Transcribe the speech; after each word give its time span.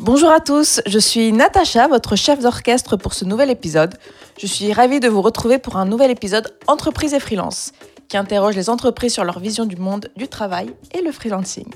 Bonjour 0.00 0.30
à 0.30 0.38
tous, 0.38 0.80
je 0.86 1.00
suis 1.00 1.32
Natacha, 1.32 1.88
votre 1.88 2.14
chef 2.14 2.38
d'orchestre 2.38 2.96
pour 2.96 3.14
ce 3.14 3.24
nouvel 3.24 3.50
épisode. 3.50 3.96
Je 4.38 4.46
suis 4.46 4.72
ravie 4.72 5.00
de 5.00 5.08
vous 5.08 5.22
retrouver 5.22 5.58
pour 5.58 5.76
un 5.76 5.86
nouvel 5.86 6.12
épisode 6.12 6.54
Entreprise 6.68 7.14
et 7.14 7.18
freelance, 7.18 7.72
qui 8.08 8.16
interroge 8.16 8.54
les 8.54 8.70
entreprises 8.70 9.14
sur 9.14 9.24
leur 9.24 9.40
vision 9.40 9.64
du 9.64 9.74
monde 9.74 10.08
du 10.16 10.28
travail 10.28 10.72
et 10.94 11.02
le 11.02 11.10
freelancing. 11.10 11.66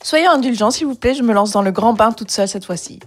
Soyez 0.00 0.26
indulgents 0.26 0.70
s'il 0.70 0.86
vous 0.86 0.94
plaît, 0.94 1.14
je 1.14 1.24
me 1.24 1.34
lance 1.34 1.50
dans 1.50 1.62
le 1.62 1.72
grand 1.72 1.92
bain 1.92 2.12
toute 2.12 2.30
seule 2.30 2.46
cette 2.46 2.64
fois-ci. 2.64 3.00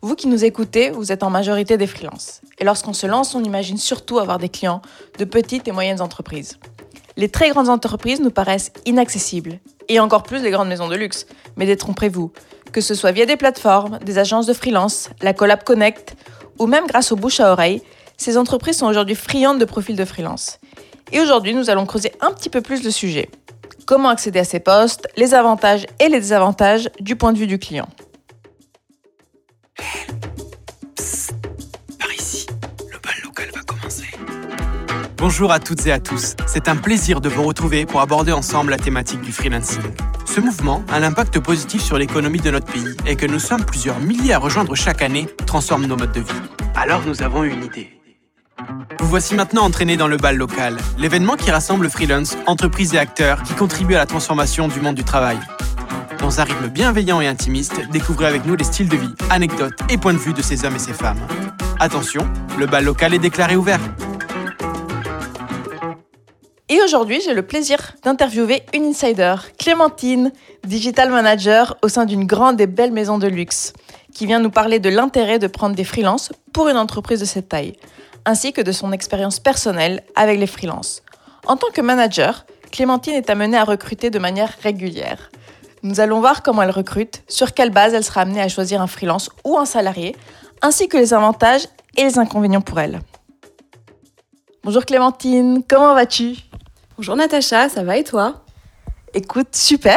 Vous 0.00 0.14
qui 0.14 0.26
nous 0.26 0.42
écoutez, 0.42 0.88
vous 0.88 1.12
êtes 1.12 1.22
en 1.22 1.28
majorité 1.28 1.76
des 1.76 1.86
freelances. 1.86 2.40
Et 2.58 2.64
lorsqu'on 2.64 2.94
se 2.94 3.06
lance, 3.06 3.34
on 3.34 3.44
imagine 3.44 3.76
surtout 3.76 4.18
avoir 4.18 4.38
des 4.38 4.48
clients 4.48 4.80
de 5.18 5.26
petites 5.26 5.68
et 5.68 5.72
moyennes 5.72 6.00
entreprises. 6.00 6.58
Les 7.18 7.28
très 7.28 7.50
grandes 7.50 7.68
entreprises 7.68 8.22
nous 8.22 8.30
paraissent 8.30 8.72
inaccessibles, 8.86 9.60
et 9.88 10.00
encore 10.00 10.22
plus 10.22 10.42
les 10.42 10.50
grandes 10.50 10.68
maisons 10.68 10.88
de 10.88 10.96
luxe. 10.96 11.26
Mais 11.56 11.66
détrompez-vous, 11.66 12.32
que 12.72 12.80
ce 12.80 12.94
soit 12.94 13.12
via 13.12 13.26
des 13.26 13.36
plateformes, 13.36 13.98
des 14.04 14.18
agences 14.18 14.46
de 14.46 14.52
freelance, 14.52 15.10
la 15.22 15.32
Collab 15.32 15.64
Connect, 15.64 16.16
ou 16.58 16.66
même 16.66 16.86
grâce 16.86 17.12
aux 17.12 17.16
bouche 17.16 17.40
à 17.40 17.52
oreille, 17.52 17.82
ces 18.16 18.36
entreprises 18.36 18.78
sont 18.78 18.86
aujourd'hui 18.86 19.14
friandes 19.14 19.58
de 19.58 19.64
profils 19.64 19.96
de 19.96 20.04
freelance. 20.04 20.58
Et 21.12 21.20
aujourd'hui, 21.20 21.54
nous 21.54 21.70
allons 21.70 21.86
creuser 21.86 22.12
un 22.20 22.32
petit 22.32 22.50
peu 22.50 22.60
plus 22.60 22.84
le 22.84 22.90
sujet. 22.90 23.30
Comment 23.86 24.10
accéder 24.10 24.40
à 24.40 24.44
ces 24.44 24.60
postes, 24.60 25.08
les 25.16 25.34
avantages 25.34 25.86
et 25.98 26.08
les 26.08 26.20
désavantages 26.20 26.90
du 27.00 27.16
point 27.16 27.32
de 27.32 27.38
vue 27.38 27.46
du 27.46 27.58
client. 27.58 27.88
Bonjour 35.16 35.50
à 35.50 35.58
toutes 35.58 35.84
et 35.86 35.92
à 35.92 35.98
tous. 35.98 36.36
C'est 36.46 36.68
un 36.68 36.76
plaisir 36.76 37.20
de 37.20 37.28
vous 37.28 37.42
retrouver 37.42 37.86
pour 37.86 38.00
aborder 38.00 38.32
ensemble 38.32 38.70
la 38.70 38.76
thématique 38.76 39.20
du 39.20 39.32
freelancing. 39.32 39.82
Ce 40.38 40.40
mouvement 40.40 40.84
a 40.88 41.00
l'impact 41.00 41.40
positif 41.40 41.82
sur 41.82 41.98
l'économie 41.98 42.38
de 42.38 42.52
notre 42.52 42.70
pays 42.70 42.94
et 43.08 43.16
que 43.16 43.26
nous 43.26 43.40
sommes 43.40 43.64
plusieurs 43.64 43.98
milliers 43.98 44.34
à 44.34 44.38
rejoindre 44.38 44.76
chaque 44.76 45.02
année 45.02 45.26
transforme 45.46 45.86
nos 45.86 45.96
modes 45.96 46.12
de 46.12 46.20
vie. 46.20 46.42
Alors 46.76 47.02
nous 47.04 47.24
avons 47.24 47.42
une 47.42 47.64
idée. 47.64 47.98
Vous 49.00 49.08
voici 49.08 49.34
maintenant 49.34 49.64
entraînés 49.64 49.96
dans 49.96 50.06
le 50.06 50.16
bal 50.16 50.36
local, 50.36 50.76
l'événement 50.96 51.34
qui 51.34 51.50
rassemble 51.50 51.90
freelance, 51.90 52.36
entreprises 52.46 52.94
et 52.94 52.98
acteurs 52.98 53.42
qui 53.42 53.54
contribuent 53.54 53.96
à 53.96 53.98
la 53.98 54.06
transformation 54.06 54.68
du 54.68 54.80
monde 54.80 54.94
du 54.94 55.02
travail. 55.02 55.40
Dans 56.20 56.40
un 56.40 56.44
rythme 56.44 56.68
bienveillant 56.68 57.20
et 57.20 57.26
intimiste, 57.26 57.80
découvrez 57.90 58.26
avec 58.26 58.46
nous 58.46 58.54
les 58.54 58.62
styles 58.62 58.88
de 58.88 58.96
vie, 58.96 59.14
anecdotes 59.30 59.80
et 59.90 59.98
points 59.98 60.14
de 60.14 60.18
vue 60.18 60.34
de 60.34 60.42
ces 60.42 60.64
hommes 60.64 60.76
et 60.76 60.78
ces 60.78 60.94
femmes. 60.94 61.18
Attention, 61.80 62.24
le 62.56 62.66
bal 62.66 62.84
local 62.84 63.12
est 63.12 63.18
déclaré 63.18 63.56
ouvert. 63.56 63.80
Et 66.70 66.82
aujourd'hui, 66.82 67.22
j'ai 67.24 67.32
le 67.32 67.46
plaisir 67.46 67.78
d'interviewer 68.04 68.62
une 68.74 68.84
insider, 68.84 69.36
Clémentine, 69.58 70.32
digital 70.64 71.10
manager 71.10 71.78
au 71.82 71.88
sein 71.88 72.04
d'une 72.04 72.26
grande 72.26 72.60
et 72.60 72.66
belle 72.66 72.92
maison 72.92 73.16
de 73.16 73.26
luxe, 73.26 73.72
qui 74.14 74.26
vient 74.26 74.38
nous 74.38 74.50
parler 74.50 74.78
de 74.78 74.90
l'intérêt 74.90 75.38
de 75.38 75.46
prendre 75.46 75.74
des 75.74 75.84
freelances 75.84 76.30
pour 76.52 76.68
une 76.68 76.76
entreprise 76.76 77.20
de 77.20 77.24
cette 77.24 77.48
taille, 77.48 77.72
ainsi 78.26 78.52
que 78.52 78.60
de 78.60 78.72
son 78.72 78.92
expérience 78.92 79.40
personnelle 79.40 80.04
avec 80.14 80.38
les 80.38 80.46
freelances. 80.46 81.02
En 81.46 81.56
tant 81.56 81.70
que 81.72 81.80
manager, 81.80 82.44
Clémentine 82.70 83.14
est 83.14 83.30
amenée 83.30 83.56
à 83.56 83.64
recruter 83.64 84.10
de 84.10 84.18
manière 84.18 84.54
régulière. 84.62 85.30
Nous 85.82 86.00
allons 86.00 86.20
voir 86.20 86.42
comment 86.42 86.60
elle 86.60 86.70
recrute, 86.70 87.22
sur 87.28 87.54
quelle 87.54 87.70
base 87.70 87.94
elle 87.94 88.04
sera 88.04 88.20
amenée 88.20 88.42
à 88.42 88.48
choisir 88.48 88.82
un 88.82 88.86
freelance 88.86 89.30
ou 89.42 89.56
un 89.56 89.64
salarié, 89.64 90.14
ainsi 90.60 90.86
que 90.86 90.98
les 90.98 91.14
avantages 91.14 91.66
et 91.96 92.02
les 92.02 92.18
inconvénients 92.18 92.60
pour 92.60 92.78
elle. 92.78 93.00
Bonjour 94.64 94.84
Clémentine, 94.84 95.62
comment 95.66 95.94
vas-tu? 95.94 96.47
Bonjour 96.98 97.14
Natacha, 97.14 97.68
ça 97.68 97.84
va 97.84 97.96
et 97.96 98.02
toi? 98.02 98.42
Écoute, 99.14 99.54
super. 99.54 99.96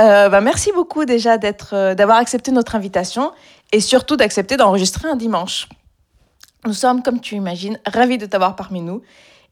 Euh, 0.00 0.28
bah, 0.28 0.40
merci 0.40 0.72
beaucoup 0.72 1.04
déjà 1.04 1.38
euh, 1.72 1.94
d'avoir 1.94 2.18
accepté 2.18 2.50
notre 2.50 2.74
invitation 2.74 3.30
et 3.70 3.78
surtout 3.78 4.16
d'accepter 4.16 4.56
d'enregistrer 4.56 5.08
un 5.08 5.14
dimanche. 5.14 5.68
Nous 6.64 6.72
sommes, 6.72 7.04
comme 7.04 7.20
tu 7.20 7.36
imagines, 7.36 7.78
ravis 7.86 8.18
de 8.18 8.26
t'avoir 8.26 8.56
parmi 8.56 8.80
nous 8.80 9.00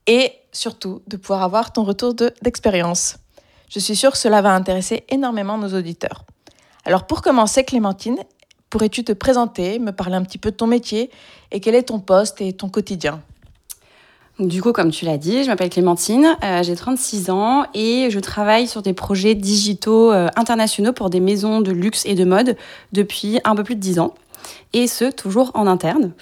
et 0.08 0.32
surtout 0.50 1.02
de 1.06 1.16
pouvoir 1.16 1.44
avoir 1.44 1.72
ton 1.72 1.84
retour 1.84 2.14
de, 2.14 2.34
d'expérience. 2.42 3.16
Je 3.70 3.78
suis 3.78 3.94
sûre 3.94 4.10
que 4.10 4.18
cela 4.18 4.42
va 4.42 4.52
intéresser 4.52 5.04
énormément 5.08 5.58
nos 5.58 5.78
auditeurs. 5.78 6.24
Alors 6.84 7.06
pour 7.06 7.22
commencer, 7.22 7.62
Clémentine, 7.62 8.18
pourrais-tu 8.70 9.04
te 9.04 9.12
présenter, 9.12 9.78
me 9.78 9.92
parler 9.92 10.16
un 10.16 10.24
petit 10.24 10.38
peu 10.38 10.50
de 10.50 10.56
ton 10.56 10.66
métier 10.66 11.12
et 11.52 11.60
quel 11.60 11.76
est 11.76 11.84
ton 11.84 12.00
poste 12.00 12.40
et 12.40 12.52
ton 12.52 12.68
quotidien? 12.68 13.22
Du 14.46 14.62
coup, 14.62 14.72
comme 14.72 14.90
tu 14.90 15.04
l'as 15.04 15.18
dit, 15.18 15.44
je 15.44 15.48
m'appelle 15.48 15.70
Clémentine, 15.70 16.36
euh, 16.44 16.62
j'ai 16.62 16.74
36 16.74 17.30
ans 17.30 17.64
et 17.74 18.08
je 18.10 18.18
travaille 18.18 18.66
sur 18.66 18.82
des 18.82 18.92
projets 18.92 19.34
digitaux 19.34 20.12
euh, 20.12 20.28
internationaux 20.36 20.92
pour 20.92 21.10
des 21.10 21.20
maisons 21.20 21.60
de 21.60 21.72
luxe 21.72 22.04
et 22.06 22.14
de 22.14 22.24
mode 22.24 22.56
depuis 22.92 23.40
un 23.44 23.54
peu 23.54 23.64
plus 23.64 23.74
de 23.74 23.80
10 23.80 24.00
ans. 24.00 24.14
Et 24.72 24.86
ce, 24.86 25.10
toujours 25.10 25.50
en 25.54 25.66
interne. 25.66 26.12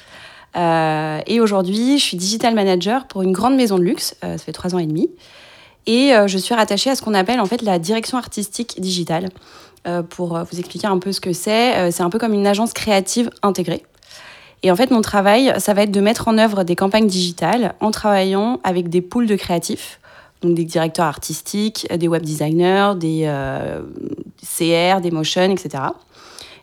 Euh, 0.56 1.20
et 1.26 1.40
aujourd'hui, 1.40 1.98
je 1.98 2.04
suis 2.04 2.16
digital 2.16 2.54
manager 2.54 3.06
pour 3.06 3.22
une 3.22 3.32
grande 3.32 3.56
maison 3.56 3.78
de 3.78 3.84
luxe, 3.84 4.16
ça 4.20 4.38
fait 4.38 4.52
3 4.52 4.74
ans 4.74 4.78
et 4.78 4.86
demi. 4.86 5.10
Et 5.86 6.12
je 6.26 6.38
suis 6.38 6.54
rattachée 6.54 6.90
à 6.90 6.94
ce 6.94 7.02
qu'on 7.02 7.14
appelle 7.14 7.40
en 7.40 7.46
fait 7.46 7.62
la 7.62 7.78
direction 7.78 8.18
artistique 8.18 8.80
digitale. 8.80 9.30
pour 10.10 10.38
vous 10.38 10.58
expliquer 10.58 10.86
un 10.86 10.98
peu 10.98 11.10
ce 11.10 11.20
que 11.20 11.32
c'est, 11.32 11.90
c'est 11.90 12.02
un 12.02 12.10
peu 12.10 12.18
comme 12.18 12.34
une 12.34 12.46
agence 12.46 12.72
créative 12.74 13.30
intégrée. 13.42 13.82
Et 14.62 14.70
en 14.70 14.76
fait, 14.76 14.90
mon 14.90 15.00
travail, 15.00 15.52
ça 15.58 15.72
va 15.72 15.82
être 15.82 15.90
de 15.90 16.00
mettre 16.00 16.28
en 16.28 16.36
œuvre 16.36 16.64
des 16.64 16.76
campagnes 16.76 17.06
digitales 17.06 17.74
en 17.80 17.90
travaillant 17.90 18.60
avec 18.62 18.88
des 18.88 19.00
pools 19.00 19.26
de 19.26 19.36
créatifs, 19.36 20.00
donc 20.42 20.54
des 20.54 20.64
directeurs 20.64 21.06
artistiques, 21.06 21.88
des 21.92 22.08
web 22.08 22.22
designers, 22.22 22.92
des 22.96 23.22
euh, 23.24 23.80
CR, 24.42 25.00
des 25.00 25.10
motion, 25.10 25.50
etc. 25.50 25.84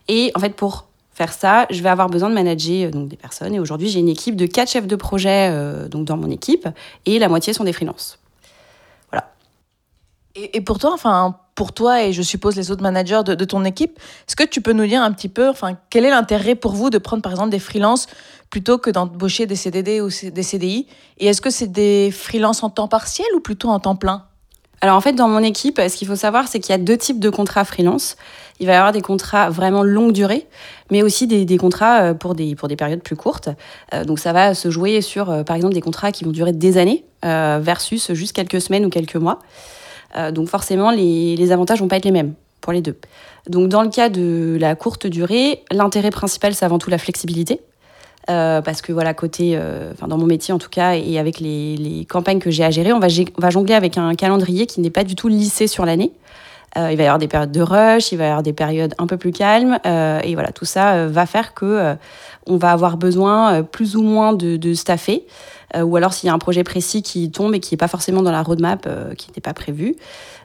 Et 0.08 0.32
en 0.36 0.40
fait, 0.40 0.56
pour 0.56 0.88
faire 1.14 1.34
ça, 1.34 1.66
je 1.72 1.82
vais 1.82 1.90
avoir 1.90 2.10
besoin 2.10 2.30
de 2.30 2.36
manager 2.36 2.88
euh, 2.88 2.92
donc, 2.92 3.08
des 3.08 3.18
personnes. 3.18 3.56
Et 3.56 3.60
aujourd'hui, 3.60 3.90
j'ai 3.90 4.00
une 4.00 4.10
équipe 4.10 4.36
de 4.36 4.46
quatre 4.46 4.70
chefs 4.70 4.86
de 4.86 4.96
projet 4.96 5.50
euh, 5.52 5.88
donc, 5.88 6.06
dans 6.06 6.18
mon 6.18 6.30
équipe, 6.30 6.70
et 7.08 7.18
la 7.18 7.30
moitié 7.30 7.54
sont 7.54 7.64
des 7.64 7.74
freelances. 7.74 8.20
Voilà. 9.12 9.32
Et, 10.36 10.58
et 10.58 10.62
pour 10.62 10.78
toi, 10.78 10.94
enfin, 10.94 11.40
pour 11.58 11.74
toi 11.74 12.04
et 12.04 12.14
je 12.14 12.22
suppose 12.22 12.56
les 12.56 12.70
autres 12.70 12.84
managers 12.84 13.24
de, 13.26 13.44
ton 13.44 13.66
équipe. 13.66 14.00
Est-ce 14.28 14.36
que 14.36 14.44
tu 14.44 14.62
peux 14.62 14.74
nous 14.74 14.86
dire 14.86 15.02
un 15.02 15.12
petit 15.12 15.28
peu, 15.28 15.50
enfin, 15.50 15.76
quel 15.90 16.06
est 16.06 16.12
l'intérêt 16.12 16.54
pour 16.54 16.74
vous 16.74 16.92
de 16.92 17.00
prendre 17.00 17.24
par 17.24 17.32
exemple 17.32 17.50
des 17.50 17.60
freelances 17.60 18.06
plutôt 18.52 18.78
que 18.78 18.92
d'embaucher 18.92 19.48
des 19.48 19.56
CDD 19.56 20.00
ou 20.00 20.10
des 20.32 20.44
CDI 20.44 20.86
Et 21.18 21.26
est-ce 21.26 21.42
que 21.42 21.50
c'est 21.50 21.72
des 21.72 22.12
freelances 22.12 22.62
en 22.62 22.70
temps 22.70 22.88
partiel 22.88 23.28
ou 23.36 23.40
plutôt 23.40 23.70
en 23.70 23.80
temps 23.80 23.96
plein? 23.96 24.26
Alors 24.82 24.96
en 24.96 25.02
fait, 25.02 25.14
dans 25.14 25.28
mon 25.28 25.42
équipe, 25.42 25.82
ce 25.82 25.98
qu'il 25.98 26.08
faut 26.08 26.16
savoir, 26.16 26.48
c'est 26.48 26.60
qu'il 26.60 26.74
y 26.74 26.76
a 26.76 26.78
deux 26.78 26.96
types 26.96 27.20
de 27.20 27.32
contrats 27.32 27.66
freelance. 27.66 28.18
Il 28.60 28.68
va 28.68 28.74
y 28.74 28.76
avoir 28.76 28.92
des 28.92 29.02
contrats 29.02 29.50
vraiment 29.50 29.82
longue 29.82 30.12
durée, 30.12 30.48
mais 30.92 31.02
aussi 31.02 31.26
des, 31.26 31.58
contrats 31.58 32.02
euh, 32.02 32.14
pour 32.14 32.36
des, 32.36 32.54
pour 32.54 32.68
des 32.68 32.76
périodes 32.76 33.02
plus 33.02 33.16
courtes. 33.16 33.50
Euh, 33.96 34.06
donc 34.06 34.20
ça 34.20 34.32
va 34.32 34.54
se 34.54 34.70
jouer 34.70 35.02
sur, 35.02 35.32
euh, 35.32 35.42
par 35.42 35.56
exemple, 35.56 35.74
des 35.74 35.82
contrats 35.82 36.12
qui 36.12 36.24
vont 36.24 36.32
durer 36.32 36.52
des 36.52 36.78
années 36.78 37.04
versus 37.24 38.14
juste 38.14 38.34
quelques 38.34 38.62
semaines 38.62 38.86
ou 38.86 38.90
quelques 38.90 39.16
mois. 39.16 39.40
Euh, 40.18 40.32
donc 40.32 40.48
forcément, 40.50 40.92
les, 40.92 41.36
les 41.36 41.52
avantages 41.52 41.80
vont 41.80 41.88
pas 41.88 41.98
être 41.98 42.06
les 42.06 42.12
mêmes 42.12 42.34
pour 42.62 42.74
les 42.74 42.82
deux. 42.82 42.98
Donc 43.48 43.70
dans 43.70 43.82
le 43.82 43.90
cas 43.90 44.10
de 44.10 44.58
la 44.60 44.76
courte 44.76 45.08
durée, 45.08 45.64
l'intérêt 45.72 46.12
principal, 46.12 46.54
c'est 46.54 46.66
avant 46.66 46.80
tout 46.80 46.90
la 46.90 46.98
flexibilité. 46.98 47.62
Euh, 48.30 48.62
parce 48.62 48.82
que 48.82 48.92
voilà, 48.92 49.14
côté, 49.14 49.52
euh, 49.56 49.94
dans 50.06 50.18
mon 50.18 50.26
métier 50.26 50.54
en 50.54 50.58
tout 50.58 50.70
cas, 50.70 50.96
et 50.96 51.18
avec 51.18 51.40
les, 51.40 51.78
les 51.78 52.04
campagnes 52.04 52.40
que 52.40 52.52
j'ai 52.52 52.66
à 52.66 52.72
gérer, 52.72 52.92
on 52.92 53.00
va, 53.00 53.08
on 53.38 53.42
va, 53.42 53.50
jongler 53.50 53.74
avec 53.74 53.98
un 53.98 54.16
calendrier 54.16 54.66
qui 54.66 54.82
n'est 54.82 54.90
pas 54.90 55.06
du 55.06 55.16
tout 55.16 55.30
lissé 55.30 55.68
sur 55.68 55.86
l'année. 55.86 56.12
Euh, 56.78 56.92
il 56.92 56.98
va 56.98 57.04
y 57.04 57.06
avoir 57.06 57.20
des 57.20 57.28
périodes 57.28 57.52
de 57.52 57.62
rush, 57.62 58.12
il 58.12 58.18
va 58.18 58.24
y 58.26 58.28
avoir 58.28 58.44
des 58.44 58.54
périodes 58.54 58.94
un 58.98 59.08
peu 59.08 59.18
plus 59.18 59.32
calmes, 59.32 59.80
euh, 59.86 60.20
et 60.24 60.36
voilà, 60.36 60.52
tout 60.52 60.66
ça 60.66 61.08
va 61.08 61.26
faire 61.26 61.54
que 61.54 61.96
on 62.46 62.58
va 62.58 62.72
avoir 62.72 62.98
besoin 62.98 63.64
plus 63.64 63.96
ou 63.96 64.04
moins 64.04 64.34
de, 64.34 64.58
de 64.58 64.74
staffer. 64.74 65.26
Euh, 65.76 65.82
ou 65.82 65.96
alors 65.98 66.14
s'il 66.14 66.28
y 66.28 66.30
a 66.30 66.34
un 66.34 66.40
projet 66.40 66.64
précis 66.64 67.02
qui 67.02 67.30
tombe 67.30 67.54
et 67.54 67.60
qui 67.60 67.74
n'est 67.74 67.78
pas 67.78 67.88
forcément 67.88 68.22
dans 68.22 68.32
la 68.32 68.42
roadmap, 68.42 68.86
euh, 68.88 69.14
qui 69.16 69.28
n'était 69.28 69.42
pas 69.42 69.54
prévu. 69.54 69.96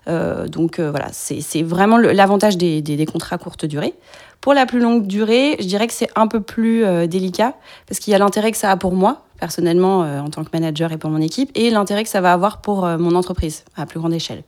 Euh, 0.09 0.49
donc 0.49 0.81
voilà, 0.81 1.09
c'est 1.13 1.63
vraiment 1.63 1.97
l'avantage 1.97 2.57
des, 2.57 3.07
contrats 3.11 3.39
courte 3.39 3.65
durée. 3.65 3.95
Pour 4.41 4.55
la 4.55 4.67
plus 4.67 4.81
longue 4.81 5.07
durée, 5.07 5.57
je 5.61 5.67
dirais 5.67 5.87
que 5.87 5.93
c'est 5.93 6.11
un 6.17 6.27
peu 6.27 6.41
plus 6.41 6.85
délicat 7.07 7.55
parce 7.87 8.01
qu'il 8.01 8.11
y 8.11 8.15
a 8.15 8.19
l'intérêt 8.19 8.51
que 8.51 8.59
ça 8.59 8.73
a 8.73 8.77
pour 8.77 8.93
moi, 8.93 9.23
personnellement, 9.39 10.01
en 10.01 10.29
tant 10.31 10.43
que 10.43 10.51
manager 10.53 10.91
et 10.91 10.97
pour 10.97 11.11
mon 11.11 11.21
équipe, 11.21 11.53
et 11.55 11.71
l'intérêt 11.71 12.03
que 12.03 12.09
ça 12.09 12.21
va 12.21 12.33
avoir 12.33 12.61
pour 12.61 12.85
mon 12.99 13.15
entreprise 13.15 13.63
à 13.77 13.87
plus 13.87 14.01
grande 14.01 14.13
échelle. 14.13 14.43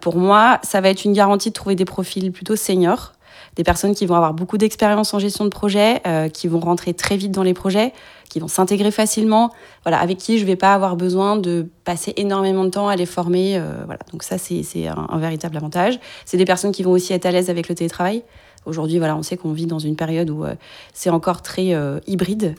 Pour 0.00 0.16
moi, 0.16 0.58
ça 0.62 0.80
va 0.80 0.88
être 0.88 1.04
une 1.04 1.12
garantie 1.12 1.50
de 1.50 1.54
trouver 1.54 1.74
des 1.74 1.84
profils 1.84 2.32
plutôt 2.32 2.56
seniors, 2.56 3.12
des 3.56 3.64
personnes 3.64 3.94
qui 3.94 4.06
vont 4.06 4.14
avoir 4.14 4.34
beaucoup 4.34 4.56
d'expérience 4.56 5.12
en 5.14 5.18
gestion 5.18 5.44
de 5.44 5.50
projet, 5.50 6.02
qui 6.32 6.48
vont 6.48 6.60
rentrer 6.60 6.94
très 6.94 7.16
vite 7.16 7.32
dans 7.32 7.42
les 7.42 7.54
projets, 7.54 7.92
qui 8.28 8.40
vont 8.40 8.48
s'intégrer 8.48 8.90
facilement, 8.90 9.50
voilà, 9.84 9.98
avec 9.98 10.18
qui 10.18 10.38
je 10.38 10.42
ne 10.42 10.46
vais 10.46 10.56
pas 10.56 10.74
avoir 10.74 10.96
besoin 10.96 11.36
de 11.36 11.66
passer 11.84 12.12
énormément 12.16 12.64
de 12.64 12.70
temps 12.70 12.88
à 12.88 12.96
les 12.96 13.06
former. 13.06 13.56
Euh, 13.56 13.82
voilà. 13.86 14.00
Donc 14.12 14.22
ça, 14.22 14.38
c'est 14.38 14.86
un, 14.86 15.06
un, 15.08 15.18
véritable 15.18 15.56
avantage. 15.56 15.98
C'est 16.24 16.36
des 16.36 16.44
personnes 16.44 16.72
qui 16.72 16.82
vont 16.82 16.92
aussi 16.92 17.12
être 17.12 17.26
à 17.26 17.30
l'aise 17.30 17.50
avec 17.50 17.68
le 17.68 17.74
télétravail. 17.74 18.22
Aujourd'hui, 18.66 18.98
voilà, 18.98 19.16
on 19.16 19.22
sait 19.22 19.36
qu'on 19.36 19.52
vit 19.52 19.66
dans 19.66 19.78
une 19.78 19.96
période 19.96 20.30
où 20.30 20.44
euh, 20.44 20.54
c'est 20.92 21.10
encore 21.10 21.42
très 21.42 21.74
euh, 21.74 22.00
hybride. 22.06 22.54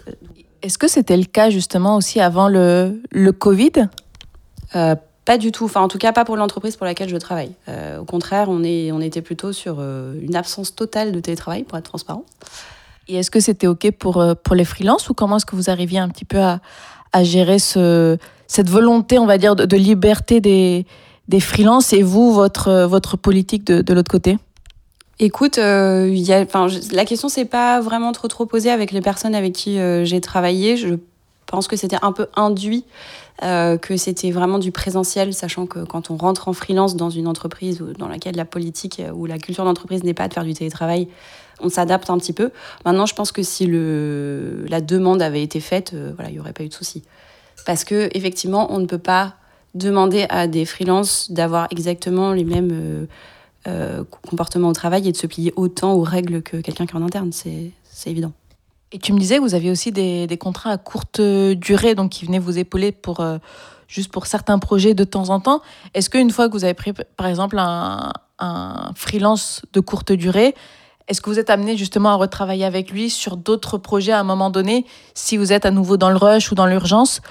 Est-ce 0.62 0.78
que 0.78 0.88
c'était 0.88 1.18
le 1.18 1.26
cas 1.26 1.50
justement 1.50 1.96
aussi 1.96 2.20
avant 2.20 2.50
le, 2.50 3.02
le 3.12 3.32
Covid? 3.32 3.88
Pas 5.30 5.38
du 5.38 5.52
tout. 5.52 5.66
Enfin, 5.66 5.82
en 5.82 5.88
tout 5.88 6.00
cas, 6.00 6.12
pas 6.12 6.26
pour 6.26 6.38
l'entreprise 6.38 6.76
pour 6.76 6.88
laquelle 6.88 7.08
je 7.08 7.18
travaille. 7.18 7.52
au 8.00 8.04
contraire, 8.04 8.48
on, 8.50 8.64
est, 8.64 8.92
on 8.92 9.00
était 9.00 9.22
plutôt 9.22 9.54
sur 9.54 9.80
une 9.80 10.36
absence 10.36 10.74
totale 10.74 11.12
de 11.12 11.20
télétravail, 11.20 11.64
pour 11.64 11.78
être 11.78 11.86
transparent. 11.86 12.26
Et 13.08 13.18
est-ce 13.18 13.30
que 13.30 13.40
c'était 13.40 13.68
OK 13.68 13.92
pour, 13.92 14.26
pour 14.44 14.56
les 14.56 14.66
freelances 14.66 15.08
ou 15.10 15.14
comment 15.14 15.38
est-ce 15.38 15.46
que 15.46 15.56
vous 15.56 15.70
arriviez 15.70 16.00
un 16.00 16.10
petit 16.10 16.26
peu 16.26 16.40
à, 16.40 16.62
à 17.14 17.24
gérer 17.24 17.60
ce, 17.60 18.18
cette 18.48 18.70
volonté, 18.70 19.20
on 19.20 19.28
va 19.28 19.38
dire, 19.38 19.56
de, 19.56 19.78
liberté 19.78 20.42
des, 20.42 20.88
des 21.28 21.40
freelances 21.40 21.94
et 21.94 22.02
vous, 22.02 22.34
votre, 22.34 22.86
votre 22.86 23.16
politique 23.16 23.64
de, 23.66 23.82
de 23.82 23.94
l'autre 23.94 24.12
côté? 24.12 24.40
Écoute, 25.22 25.58
euh, 25.58 26.10
y 26.12 26.32
a, 26.32 26.46
la 26.94 27.06
question 27.06 27.28
s'est 27.28 27.44
pas 27.44 27.82
vraiment 27.82 28.14
trop 28.14 28.30
trop 28.30 28.46
posée 28.46 28.72
avec 28.72 28.94
les 28.94 29.02
personnes 29.02 29.36
avec 29.36 29.52
qui 29.52 29.78
euh, 29.78 30.06
j'ai 30.06 30.22
travaillé. 30.22 30.78
Je 30.78 30.96
pense 31.50 31.68
que 31.68 31.76
c'était 31.76 31.98
un 32.02 32.12
peu 32.12 32.28
induit, 32.36 32.86
euh, 33.44 33.78
que 33.78 33.98
c'était 33.98 34.32
vraiment 34.32 34.60
du 34.60 34.72
présentiel, 34.72 35.34
sachant 35.34 35.66
que 35.66 35.84
quand 35.84 36.12
on 36.12 36.18
rentre 36.18 36.48
en 36.48 36.54
freelance 36.54 36.96
dans 36.96 37.10
une 37.10 37.28
entreprise 37.28 37.84
dans 37.98 38.08
laquelle 38.08 38.36
la 38.36 38.46
politique 38.46 39.02
ou 39.14 39.26
la 39.26 39.38
culture 39.38 39.66
d'entreprise 39.66 40.04
n'est 40.04 40.14
pas 40.14 40.28
de 40.28 40.34
faire 40.34 40.44
du 40.46 40.54
télétravail, 40.54 41.08
on 41.62 41.70
s'adapte 41.70 42.10
un 42.10 42.18
petit 42.18 42.34
peu. 42.34 42.52
Maintenant, 42.86 43.06
je 43.06 43.16
pense 43.16 43.32
que 43.32 43.44
si 43.44 43.66
le, 43.66 44.66
la 44.70 44.80
demande 44.80 45.22
avait 45.22 45.44
été 45.44 45.60
faite, 45.60 45.94
voilà, 46.16 46.30
il 46.30 46.34
n'y 46.34 46.40
aurait 46.40 46.54
pas 46.54 46.64
eu 46.64 46.70
de 46.70 46.74
souci. 46.74 47.04
Parce 47.66 47.84
que 47.84 48.10
effectivement, 48.14 48.72
on 48.72 48.80
ne 48.80 48.86
peut 48.86 48.98
pas 48.98 49.36
demander 49.76 50.26
à 50.30 50.48
des 50.48 50.66
freelances 50.66 51.32
d'avoir 51.32 51.68
exactement 51.72 52.32
les 52.32 52.46
mêmes 52.46 53.08
euh, 53.68 54.06
comportement 54.22 54.70
au 54.70 54.74
travail 54.74 55.10
et 55.10 55.12
de 55.12 55.18
se 55.18 55.28
plier 55.28 55.52
autant 55.58 55.94
aux 55.94 56.02
règles 56.02 56.42
que 56.42 56.58
quelqu'un 56.58 56.86
qui 56.86 56.94
est 56.94 56.98
en 56.98 57.04
interne, 57.04 57.32
c'est 57.34 57.74
évident. 58.06 58.32
Et 58.92 58.98
tu 58.98 59.14
me 59.14 59.20
disais 59.20 59.38
que 59.38 59.42
vous 59.42 59.54
aviez 59.54 59.70
aussi 59.70 59.92
des, 59.92 60.38
contrats 60.40 60.72
à 60.72 60.78
courte 60.78 61.22
durée, 61.22 61.94
donc 61.96 62.12
qui 62.12 62.26
venaient 62.26 62.40
vous 62.40 62.58
épauler 62.58 62.92
pour, 62.92 63.20
euh, 63.20 63.38
juste 63.88 64.12
pour 64.12 64.26
certains 64.26 64.58
projets 64.58 64.96
de 64.96 65.04
temps 65.04 65.30
en 65.30 65.40
temps. 65.40 65.62
Est-ce 65.94 66.10
qu'une 66.10 66.32
fois 66.32 66.48
que 66.48 66.54
vous 66.54 66.64
avez 66.64 66.74
pris, 66.74 66.94
par 67.16 67.28
exemple, 67.28 67.58
un, 67.60 68.12
freelance 68.96 69.62
de 69.74 69.80
courte 69.82 70.14
durée, 70.14 70.56
est-ce 71.08 71.22
que 71.22 71.30
vous 71.30 71.40
êtes 71.40 71.50
amené 71.50 71.76
justement 71.76 72.10
à 72.10 72.16
retravailler 72.16 72.64
avec 72.64 72.90
lui 72.90 73.10
sur 73.10 73.36
d'autres 73.36 73.78
projets 73.78 74.14
à 74.14 74.20
un 74.20 74.24
moment 74.24 74.50
donné, 74.50 74.86
si 75.14 75.36
vous 75.38 75.52
êtes 75.52 75.66
à 75.66 75.72
nouveau 75.72 75.98
dans 75.98 76.10
le 76.10 76.16
rush 76.16 76.52
ou 76.52 76.56
dans 76.56 76.66
l'urgence? 76.66 77.22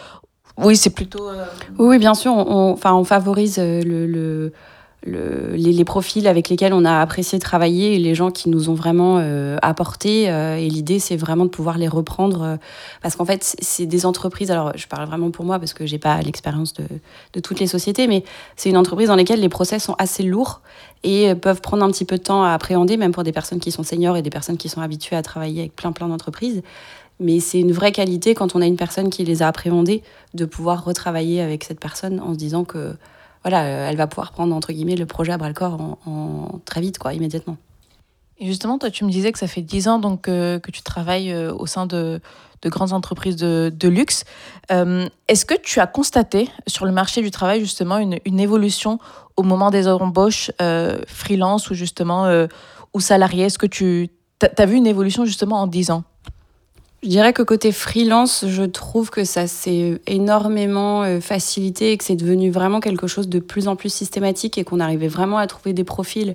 Oui, 0.58 0.76
c'est 0.76 0.90
plutôt... 0.90 1.28
Euh, 1.28 1.46
oui, 1.78 1.98
bien 1.98 2.14
sûr, 2.14 2.32
on, 2.32 2.72
enfin, 2.72 2.92
on 2.94 3.04
favorise 3.04 3.58
le 3.58 4.52
les, 5.06 5.84
profils 5.84 6.26
avec 6.26 6.48
lesquels 6.48 6.72
on 6.72 6.84
a 6.84 7.00
apprécié 7.00 7.38
travailler 7.38 7.94
et 7.94 7.98
les 7.98 8.14
gens 8.14 8.30
qui 8.30 8.48
nous 8.48 8.68
ont 8.68 8.74
vraiment 8.74 9.18
euh, 9.18 9.56
apporté. 9.62 10.30
Euh, 10.30 10.56
et 10.56 10.68
l'idée, 10.68 10.98
c'est 10.98 11.16
vraiment 11.16 11.44
de 11.44 11.50
pouvoir 11.50 11.78
les 11.78 11.88
reprendre. 11.88 12.42
Euh, 12.42 12.56
parce 13.02 13.16
qu'en 13.16 13.24
fait, 13.24 13.56
c'est 13.60 13.86
des 13.86 14.06
entreprises. 14.06 14.50
Alors, 14.50 14.72
je 14.76 14.86
parle 14.86 15.06
vraiment 15.06 15.30
pour 15.30 15.44
moi 15.44 15.58
parce 15.58 15.72
que 15.72 15.86
j'ai 15.86 15.98
pas 15.98 16.20
l'expérience 16.20 16.74
de, 16.74 17.40
toutes 17.40 17.60
les 17.60 17.66
sociétés, 17.66 18.08
mais 18.08 18.24
c'est 18.56 18.70
une 18.70 18.76
entreprise 18.76 19.08
dans 19.08 19.16
laquelle 19.16 19.40
les 19.40 19.48
process 19.48 19.84
sont 19.84 19.94
assez 19.98 20.22
lourds 20.22 20.60
et 21.04 21.34
peuvent 21.36 21.60
prendre 21.60 21.84
un 21.84 21.90
petit 21.90 22.04
peu 22.04 22.18
de 22.18 22.22
temps 22.22 22.42
à 22.42 22.50
appréhender, 22.50 22.96
même 22.96 23.12
pour 23.12 23.22
des 23.22 23.32
personnes 23.32 23.60
qui 23.60 23.70
sont 23.70 23.84
seniors 23.84 24.16
et 24.16 24.22
des 24.22 24.30
personnes 24.30 24.56
qui 24.56 24.68
sont 24.68 24.80
habituées 24.80 25.14
à 25.14 25.22
travailler 25.22 25.60
avec 25.60 25.76
plein, 25.76 25.92
plein 25.92 26.08
d'entreprises. 26.08 26.62
Mais 27.20 27.40
c'est 27.40 27.60
une 27.60 27.72
vraie 27.72 27.92
qualité 27.92 28.34
quand 28.34 28.56
on 28.56 28.60
a 28.60 28.66
une 28.66 28.76
personne 28.76 29.10
qui 29.10 29.24
les 29.24 29.42
a 29.42 29.48
appréhendées 29.48 30.02
de 30.34 30.44
pouvoir 30.44 30.84
retravailler 30.84 31.40
avec 31.40 31.64
cette 31.64 31.80
personne 31.80 32.20
en 32.20 32.32
se 32.32 32.38
disant 32.38 32.64
que 32.64 32.94
voilà, 33.42 33.64
euh, 33.64 33.88
elle 33.88 33.96
va 33.96 34.06
pouvoir 34.06 34.32
prendre 34.32 34.54
entre 34.54 34.72
guillemets 34.72 34.96
le 34.96 35.06
projet 35.06 35.32
à 35.32 35.38
bras 35.38 35.48
le 35.48 35.54
corps 35.54 35.78
en, 36.06 36.60
très 36.64 36.80
vite, 36.80 36.98
quoi, 36.98 37.14
immédiatement. 37.14 37.56
Et 38.38 38.46
justement, 38.46 38.78
toi, 38.78 38.90
tu 38.90 39.04
me 39.04 39.10
disais 39.10 39.32
que 39.32 39.38
ça 39.38 39.48
fait 39.48 39.62
10 39.62 39.88
ans 39.88 39.98
donc, 39.98 40.28
euh, 40.28 40.60
que 40.60 40.70
tu 40.70 40.82
travailles 40.82 41.32
euh, 41.32 41.52
au 41.52 41.66
sein 41.66 41.86
de, 41.86 42.20
de 42.62 42.68
grandes 42.68 42.92
entreprises 42.92 43.36
de, 43.36 43.72
de 43.74 43.88
luxe. 43.88 44.24
Est-ce 44.70 45.44
que 45.44 45.54
tu 45.54 45.80
as 45.80 45.86
constaté 45.86 46.48
sur 46.66 46.84
le 46.84 46.92
marché 46.92 47.22
du 47.22 47.30
travail 47.30 47.60
justement 47.60 47.98
une, 47.98 48.40
évolution 48.40 48.98
au 49.36 49.42
moment 49.42 49.70
des 49.70 49.88
embauches 49.88 50.50
freelance 51.06 51.70
ou 51.70 51.74
justement 51.74 52.46
ou 52.92 53.00
salarié 53.00 53.46
Est-ce 53.46 53.58
que 53.58 53.66
tu 53.66 54.10
as, 54.42 54.66
vu 54.66 54.76
une 54.76 54.86
évolution 54.86 55.24
justement 55.24 55.62
en 55.62 55.66
10 55.66 55.90
ans? 55.90 56.04
Je 57.02 57.08
dirais 57.08 57.32
que 57.32 57.42
côté 57.42 57.70
freelance, 57.70 58.44
je 58.48 58.64
trouve 58.64 59.10
que 59.10 59.22
ça 59.22 59.46
s'est 59.46 60.00
énormément 60.06 61.04
euh, 61.04 61.20
facilité 61.20 61.92
et 61.92 61.98
que 61.98 62.04
c'est 62.04 62.16
devenu 62.16 62.50
vraiment 62.50 62.80
quelque 62.80 63.06
chose 63.06 63.28
de 63.28 63.38
plus 63.38 63.68
en 63.68 63.76
plus 63.76 63.92
systématique 63.92 64.58
et 64.58 64.64
qu'on 64.64 64.80
arrivait 64.80 65.06
vraiment 65.06 65.38
à 65.38 65.46
trouver 65.46 65.72
des 65.72 65.84
profils 65.84 66.34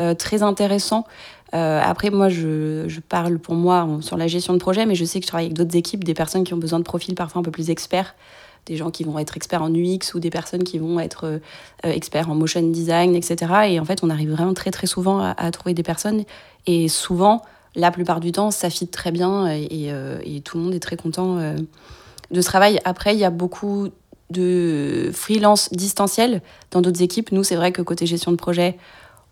euh, 0.00 0.14
très 0.14 0.42
intéressants. 0.42 1.06
Euh, 1.54 1.80
après, 1.80 2.10
moi, 2.10 2.28
je, 2.28 2.86
je, 2.88 3.00
parle 3.00 3.38
pour 3.38 3.54
moi 3.54 3.86
sur 4.00 4.16
la 4.16 4.26
gestion 4.26 4.52
de 4.52 4.58
projet, 4.58 4.84
mais 4.84 4.96
je 4.96 5.04
sais 5.04 5.20
que 5.20 5.26
je 5.26 5.28
travaille 5.28 5.46
avec 5.46 5.56
d'autres 5.56 5.76
équipes, 5.76 6.02
des 6.02 6.14
personnes 6.14 6.42
qui 6.42 6.54
ont 6.54 6.58
besoin 6.58 6.80
de 6.80 6.84
profils 6.84 7.14
parfois 7.14 7.40
un 7.40 7.44
peu 7.44 7.50
plus 7.52 7.70
experts, 7.70 8.16
des 8.66 8.76
gens 8.76 8.90
qui 8.90 9.04
vont 9.04 9.18
être 9.18 9.36
experts 9.36 9.62
en 9.62 9.72
UX 9.72 10.14
ou 10.14 10.20
des 10.20 10.30
personnes 10.30 10.64
qui 10.64 10.78
vont 10.78 10.98
être 10.98 11.40
experts 11.82 12.30
en 12.30 12.34
motion 12.34 12.62
design, 12.62 13.14
etc. 13.16 13.52
Et 13.68 13.80
en 13.80 13.84
fait, 13.84 14.02
on 14.02 14.10
arrive 14.10 14.32
vraiment 14.32 14.54
très, 14.54 14.70
très 14.70 14.86
souvent 14.86 15.20
à, 15.20 15.34
à 15.36 15.50
trouver 15.50 15.74
des 15.74 15.82
personnes 15.82 16.24
et 16.66 16.88
souvent, 16.88 17.42
la 17.74 17.90
plupart 17.90 18.20
du 18.20 18.32
temps, 18.32 18.50
ça 18.50 18.70
fit 18.70 18.88
très 18.88 19.12
bien 19.12 19.46
euh, 19.46 20.18
et, 20.24 20.40
tout 20.40 20.58
le 20.58 20.64
monde 20.64 20.74
est 20.74 20.80
très 20.80 20.96
content 20.96 21.38
euh, 21.38 21.56
de 22.30 22.40
ce 22.40 22.46
travail. 22.46 22.80
Après, 22.84 23.14
il 23.14 23.18
y 23.18 23.24
a 23.24 23.30
beaucoup 23.30 23.88
de 24.30 25.10
freelance 25.12 25.70
distanciel 25.72 26.40
dans 26.70 26.80
d'autres 26.80 27.02
équipes. 27.02 27.32
Nous, 27.32 27.42
c'est 27.42 27.56
vrai 27.56 27.72
que 27.72 27.82
côté 27.82 28.06
gestion 28.06 28.32
de 28.32 28.36
projet, 28.36 28.76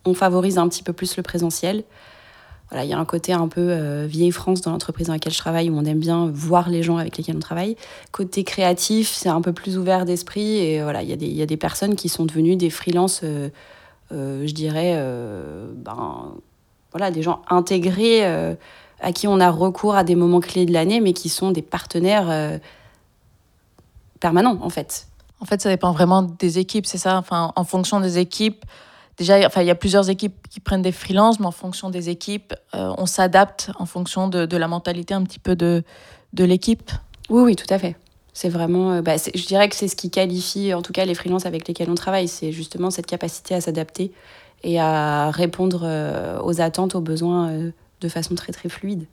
on 0.05 0.15
favorise 0.15 0.59
un 0.59 0.69
petit 0.69 0.83
peu 0.83 0.93
plus 0.93 1.17
le 1.17 1.23
présentiel. 1.23 1.85
Voilà, 2.71 2.85
il 2.85 2.91
y 2.91 2.93
a 2.93 2.99
un 2.99 3.05
côté 3.07 3.33
un 3.33 3.49
peu 3.49 3.61
euh, 3.71 4.07
vieille 4.07 4.31
France 4.31 4.61
dans 4.61 4.73
l'entreprise 4.73 5.07
dans 5.07 5.15
laquelle 5.15 5.33
je 5.33 5.39
travaille 5.39 5.71
où 5.71 5.79
on 5.79 5.85
aime 5.85 6.01
bien 6.01 6.31
voir 6.33 6.69
les 6.69 6.83
gens 6.83 6.99
avec 6.99 7.17
lesquels 7.17 7.37
on 7.37 7.41
travaille. 7.41 7.77
Côté 8.13 8.45
créatif, 8.45 9.11
c'est 9.15 9.31
un 9.31 9.41
peu 9.41 9.53
plus 9.53 9.79
ouvert 9.79 10.05
d'esprit 10.05 10.59
et 10.59 10.83
voilà, 10.83 11.03
il 11.03 11.09
y, 11.09 11.13
a 11.13 11.17
des, 11.17 11.27
il 11.27 11.37
y 11.37 11.43
a 11.43 11.47
des 11.47 11.57
personnes 11.57 11.97
qui 11.97 12.09
sont 12.09 12.27
devenues 12.27 12.57
des 12.57 12.69
freelances, 12.71 13.23
je 14.11 14.53
dirais, 14.53 15.03
ben, 15.77 16.35
voilà, 16.99 17.11
des 17.11 17.23
gens 17.23 17.43
intégrés 17.49 18.27
euh, 18.27 18.55
à 19.01 19.13
qui 19.13 19.29
on 19.29 19.41
a 19.41 19.51
recours 19.51 19.95
à 19.95 20.05
des 20.05 20.17
moments 20.17 20.41
clés 20.41 20.67
de 20.67 20.73
l'année, 20.73 21.01
mais 21.01 21.13
qui 21.13 21.29
sont 21.29 21.51
des 21.51 21.63
partenaires 21.63 22.29
euh, 22.29 22.59
permanents, 24.21 24.59
en 24.61 24.69
fait. 24.69 25.07
En 25.41 25.45
fait, 25.45 25.63
ça 25.63 25.69
dépend 25.69 25.93
vraiment 25.93 26.23
des 26.23 26.59
équipes, 26.59 26.87
c'est 26.87 26.99
ça? 26.99 27.17
Enfin, 27.17 27.53
En 27.55 27.65
fonction 27.65 28.01
des 28.01 28.19
équipes, 28.19 28.65
déjà, 29.17 29.39
enfin, 29.47 29.63
il 29.63 29.69
y 29.69 29.71
a 29.71 29.77
plusieurs 29.77 30.11
équipes 30.11 30.49
qui 30.51 30.59
prennent 30.59 30.83
des 30.83 30.93
freelances, 30.93 31.39
mais 31.39 31.47
en 31.47 31.53
fonction 31.53 31.91
des 31.91 32.09
équipes, 32.09 32.55
euh, 32.75 32.93
on 32.99 33.07
s'adapte 33.07 33.71
en 33.79 33.87
fonction 33.87 34.27
de, 34.27 34.47
de, 34.47 34.57
la 34.57 34.67
mentalité 34.67 35.15
un 35.15 35.23
petit 35.23 35.39
peu 35.39 35.55
de, 35.55 35.85
de 36.33 36.45
l'équipe. 36.45 36.91
Oui, 37.31 37.43
oui, 37.43 37.57
tout 37.57 37.73
à 37.73 37.79
fait. 37.79 37.97
C'est 38.33 38.49
vraiment, 38.49 39.01
bah, 39.01 39.17
je 39.17 39.47
dirais 39.47 39.69
que 39.69 39.77
c'est 39.77 39.89
ce 39.89 39.97
qui 39.97 40.11
qualifie, 40.11 40.75
en 40.75 40.83
tout 40.83 40.93
cas, 40.93 41.05
les 41.05 41.15
freelances 41.15 41.47
avec 41.47 41.67
lesquels 41.69 41.91
on 41.91 41.95
travaille. 41.95 42.29
C'est 42.29 42.53
justement 42.53 42.91
cette 42.91 43.07
capacité 43.07 43.55
à 43.55 43.61
s'adapter 43.61 44.13
et 44.63 44.81
à 44.81 45.31
répondre 45.31 45.83
euh, 45.85 46.41
aux 46.43 46.61
attentes, 46.61 46.95
aux 46.95 47.01
besoins 47.01 47.51
euh, 47.51 47.71
de 48.01 48.09
façon 48.09 48.35
très 48.35 48.53
très 48.53 48.69
fluide. 48.69 49.07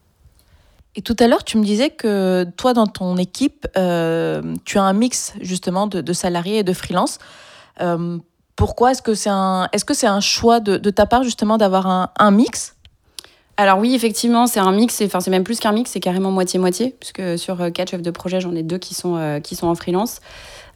Et 0.96 1.02
tout 1.02 1.16
à 1.20 1.28
l'heure, 1.28 1.44
tu 1.44 1.58
me 1.58 1.64
disais 1.64 1.90
que 1.90 2.46
toi, 2.56 2.74
dans 2.74 2.88
ton 2.88 3.18
équipe, 3.18 3.68
euh, 3.78 4.56
tu 4.64 4.78
as 4.78 4.84
un 4.84 4.94
mix 4.94 5.34
justement 5.42 5.88
de, 5.88 6.14
salariés 6.14 6.60
et 6.60 6.64
de 6.64 6.74
freelance. 6.74 7.20
pourquoi 8.56 8.92
est-ce 8.92 9.02
que 9.02 9.14
c'est 9.14 9.30
un, 9.30 9.68
est-ce 9.74 9.84
que 9.84 9.94
c'est 9.94 10.08
un 10.08 10.22
choix 10.22 10.62
de, 10.62 10.78
de, 10.78 10.90
ta 10.90 11.06
part 11.06 11.24
justement 11.24 11.58
d'avoir 11.58 11.88
un, 11.88 12.12
un 12.18 12.32
mix? 12.32 12.76
Alors 13.58 13.80
oui, 13.80 13.94
effectivement, 13.94 14.48
c'est 14.48 14.62
un 14.62 14.72
mix, 14.72 15.02
enfin 15.02 15.20
c'est 15.20 15.32
même 15.32 15.44
plus 15.44 15.60
qu'un 15.60 15.74
mix, 15.74 15.92
c'est 15.92 16.00
carrément 16.00 16.32
moitié-moitié, 16.32 16.96
puisque 16.98 17.38
sur 17.38 17.72
quatre 17.74 17.92
chefs 17.92 18.02
de 18.02 18.12
projet, 18.12 18.40
j'en 18.40 18.56
ai 18.56 18.64
deux 18.64 18.78
qui 18.78 18.94
sont, 18.94 19.42
qui 19.44 19.58
sont 19.58 19.68
en 19.68 19.76
freelance. 19.76 20.22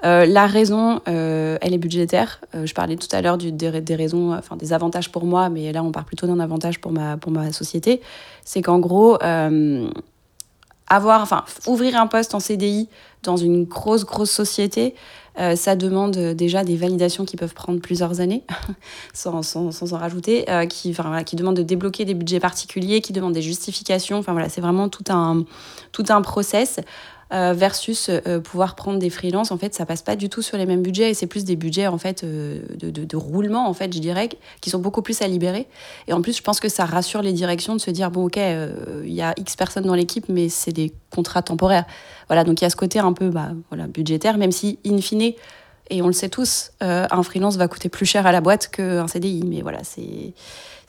Euh, 0.06 0.26
la 0.26 0.48
raison, 0.48 1.02
euh, 1.08 1.58
elle 1.62 1.74
est 1.74 1.78
budgétaire. 1.78 2.40
Euh, 2.56 2.66
je 2.66 2.74
parlais 2.74 2.96
tout 2.96 3.08
à 3.12 3.22
l'heure 3.22 3.38
des, 3.38 3.96
raisons, 3.96 4.34
enfin 4.34 4.56
des 4.56 4.72
avantages 4.72 5.12
pour 5.12 5.26
moi, 5.26 5.50
mais 5.50 5.72
là 5.72 5.84
on 5.84 5.92
part 5.92 6.06
plutôt 6.06 6.28
d'un 6.28 6.40
avantage 6.40 6.80
pour 6.80 6.92
ma, 6.92 7.18
pour 7.18 7.32
ma 7.32 7.52
société. 7.52 8.02
C'est 8.46 8.62
qu'en 8.62 8.80
gros, 8.80 9.18
avoir, 10.92 11.22
enfin, 11.22 11.44
ouvrir 11.68 11.98
un 11.98 12.08
poste 12.08 12.34
en 12.34 12.40
CDI 12.40 12.90
dans 13.24 13.38
une 13.38 13.66
grosse, 13.66 14.06
grosse 14.06 14.32
société, 14.32 14.96
ça 15.56 15.76
demande 15.76 16.18
déjà 16.18 16.64
des 16.64 16.76
validations 16.76 17.26
qui 17.26 17.38
peuvent 17.38 17.54
prendre 17.54 17.80
plusieurs 17.80 18.22
années, 18.22 18.44
sans, 19.14 19.44
sans, 19.44 19.72
sans, 19.72 19.94
en 19.94 19.98
rajouter, 19.98 20.46
qui, 20.68 20.96
qui 21.26 21.36
demandent 21.36 21.58
de 21.58 21.64
débloquer 21.64 22.06
des 22.06 22.16
budgets 22.16 22.40
particuliers, 22.40 23.02
qui 23.02 23.14
demandent 23.14 23.34
des 23.34 23.44
justifications. 23.44 24.18
Enfin 24.18 24.32
voilà, 24.32 24.50
c'est 24.50 24.62
vraiment 24.62 24.90
tout 24.90 25.04
un, 25.10 25.44
tout 25.92 26.06
un 26.10 26.22
process. 26.22 26.80
Euh, 27.32 27.54
versus 27.54 28.10
euh, 28.10 28.40
pouvoir 28.40 28.74
prendre 28.74 28.98
des 28.98 29.12
freelances. 29.12 29.52
En 29.52 29.58
fait, 29.60 29.76
ça 29.76 29.86
passe 29.86 30.02
pas 30.02 30.16
du 30.16 30.30
tout 30.30 30.42
sur 30.42 30.58
les 30.58 30.66
mêmes 30.66 30.82
budgets 30.82 31.12
et 31.12 31.14
c'est 31.14 31.28
plus 31.28 31.46
des 31.46 31.56
budgets 31.56 31.86
en 31.86 32.00
fait 32.00 32.24
euh, 32.24 32.60
de, 32.74 32.90
de, 32.90 33.18
roulement 33.18 33.70
en 33.70 33.74
fait, 33.76 33.94
je 33.94 34.00
dirais, 34.00 34.30
qui 34.62 34.72
sont 34.72 34.80
beaucoup 34.80 35.04
plus 35.04 35.22
à 35.22 35.28
libérer. 35.28 35.68
Et 36.08 36.14
en 36.14 36.24
plus, 36.24 36.36
je 36.36 36.42
pense 36.42 36.60
que 36.60 36.70
ça 36.70 36.86
rassure 36.86 37.22
les 37.22 37.32
directions 37.32 37.76
de 37.76 37.82
se 37.82 37.92
dire 37.92 38.10
bon, 38.10 38.26
ok, 38.26 38.38
il 38.38 39.14
y 39.14 39.22
a 39.22 39.36
X 39.38 39.56
personnes 39.56 39.84
dans 39.84 39.94
l'équipe, 39.94 40.26
mais 40.28 40.50
c'est 40.50 40.72
des 40.72 40.92
contrats 41.12 41.44
temporaires. 41.44 41.86
Voilà, 42.30 42.44
donc 42.44 42.62
il 42.62 42.64
y 42.64 42.68
a 42.68 42.72
ce 42.72 42.76
côté 42.76 42.98
un 42.98 43.14
peu 43.14 43.30
bah, 43.30 43.52
voilà 43.70 43.86
budgétaire, 43.86 44.40
même 44.40 44.52
si 44.52 44.80
in 44.84 44.98
fine 44.98 45.34
Et 45.90 46.02
on 46.02 46.08
le 46.08 46.14
sait 46.14 46.30
tous, 46.30 46.72
un 46.82 47.24
freelance 47.24 47.58
va 47.58 47.68
coûter 47.68 47.90
plus 47.90 48.06
cher 48.06 48.28
à 48.28 48.32
la 48.32 48.42
boîte 48.42 48.68
qu'un 48.68 49.08
CDI. 49.08 49.44
Mais 49.46 49.62
voilà, 49.62 49.80
c'est 49.84 50.34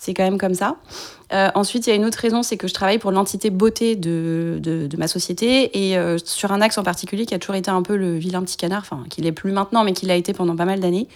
c'est 0.00 0.14
quand 0.14 0.24
même 0.24 0.38
comme 0.38 0.54
ça. 0.54 0.76
Euh, 1.34 1.50
ensuite, 1.54 1.86
il 1.86 1.90
y 1.90 1.92
a 1.92 1.96
une 1.96 2.06
autre 2.06 2.18
raison, 2.18 2.42
c'est 2.42 2.56
que 2.56 2.66
je 2.66 2.72
travaille 2.72 2.98
pour 2.98 3.12
l'entité 3.12 3.50
beauté 3.50 3.96
de, 3.96 4.58
de, 4.62 4.96
ma 4.96 5.06
société 5.06 5.88
et 5.88 5.98
euh, 5.98 6.16
sur 6.24 6.52
un 6.52 6.62
axe 6.62 6.78
en 6.78 6.82
particulier 6.82 7.26
qui 7.26 7.34
a 7.34 7.38
toujours 7.38 7.54
été 7.54 7.70
un 7.70 7.82
peu 7.82 7.96
le 7.96 8.16
vilain 8.16 8.42
petit 8.42 8.56
canard, 8.56 8.80
enfin, 8.80 9.04
qui 9.10 9.20
l'est 9.20 9.30
plus 9.30 9.52
maintenant, 9.52 9.84
mais 9.84 9.92
qui 9.92 10.06
l'a 10.06 10.16
été 10.16 10.32
pendant 10.32 10.56
pas 10.56 10.64
mal 10.64 10.80
d'années. 10.80 11.06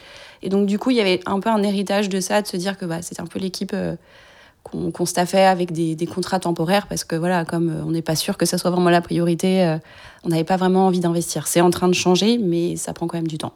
Et 0.43 0.51
donc, 0.51 0.67
du 0.67 0.79
coup, 0.79 0.91
il 0.91 0.99
y 0.99 1.01
avait 1.01 1.21
un 1.25 1.41
peu 1.41 1.49
un 1.49 1.63
héritage 1.63 2.11
de 2.11 2.21
ça, 2.21 2.43
de 2.43 2.47
se 2.47 2.59
dire 2.59 2.77
que 2.77 2.85
bah, 2.85 3.01
c'était 3.01 3.23
un 3.23 3.27
peu 3.27 3.39
l'équipe 3.39 3.73
euh, 3.73 3.97
qu'on 4.63 5.07
staffait 5.07 5.47
avec 5.47 5.73
des, 5.73 5.97
contrats 6.07 6.41
temporaires, 6.41 6.87
parce 6.87 7.05
que 7.05 7.17
voilà, 7.17 7.47
comme 7.47 7.75
on 7.87 7.91
n'est 7.91 8.03
pas 8.03 8.17
sûr 8.17 8.37
que 8.37 8.45
ça 8.45 8.59
soit 8.59 8.71
vraiment 8.71 8.91
la 8.91 9.01
priorité, 9.01 9.79
on 10.25 10.29
n'avait 10.29 10.45
pas 10.45 10.57
vraiment 10.57 10.87
envie 10.87 11.01
d'investir. 11.01 11.47
C'est 11.47 11.61
en 11.61 11.71
train 11.71 11.89
de 11.89 11.95
changer, 11.95 12.39
mais 12.39 12.77
ça 12.77 12.93
prend 12.93 13.07
quand 13.07 13.19
même 13.19 13.29
du 13.29 13.39
temps. 13.39 13.53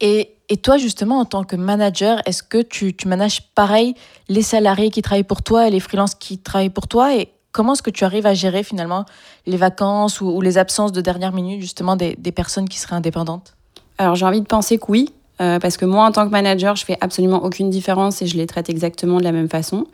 Et, 0.00 0.36
toi, 0.62 0.78
justement, 0.78 1.20
en 1.20 1.24
tant 1.24 1.44
que 1.44 1.56
manager, 1.56 2.20
est-ce 2.26 2.42
que 2.42 2.62
tu, 2.62 2.96
tu, 2.96 3.06
manages 3.06 3.42
pareil 3.54 3.94
les 4.28 4.42
salariés 4.42 4.90
qui 4.90 5.02
travaillent 5.02 5.22
pour 5.22 5.42
toi 5.42 5.68
et 5.68 5.70
les 5.70 5.80
freelances 5.80 6.14
qui 6.14 6.38
travaillent 6.38 6.70
pour 6.70 6.88
toi? 6.88 7.14
Et 7.14 7.28
comment 7.52 7.74
est-ce 7.74 7.82
que 7.82 7.90
tu 7.90 8.04
arrives 8.04 8.26
à 8.26 8.34
gérer 8.34 8.62
finalement 8.62 9.04
les 9.46 9.56
vacances 9.56 10.20
ou, 10.20 10.40
les 10.40 10.58
absences 10.58 10.92
de 10.92 11.00
dernière 11.00 11.32
minute, 11.32 11.60
justement, 11.60 11.96
des, 11.96 12.16
des 12.16 12.32
personnes 12.32 12.68
qui 12.68 12.78
seraient 12.78 12.96
indépendantes? 12.96 13.54
Alors, 13.98 14.14
j'ai 14.16 14.26
envie 14.26 14.40
de 14.40 14.46
penser 14.46 14.78
que 14.78 14.86
oui, 14.88 15.12
euh, 15.40 15.58
parce 15.58 15.76
que 15.76 15.86
moi, 15.86 16.04
en 16.04 16.12
tant 16.12 16.26
que 16.26 16.30
manager, 16.30 16.76
je 16.76 16.84
fais 16.84 16.98
absolument 17.00 17.42
aucune 17.44 17.70
différence 17.70 18.20
et 18.20 18.26
je 18.26 18.36
les 18.36 18.46
traite 18.46 18.68
exactement 18.68 19.18
de 19.18 19.24
la 19.24 19.32
même 19.32 19.48
façon. 19.48 19.86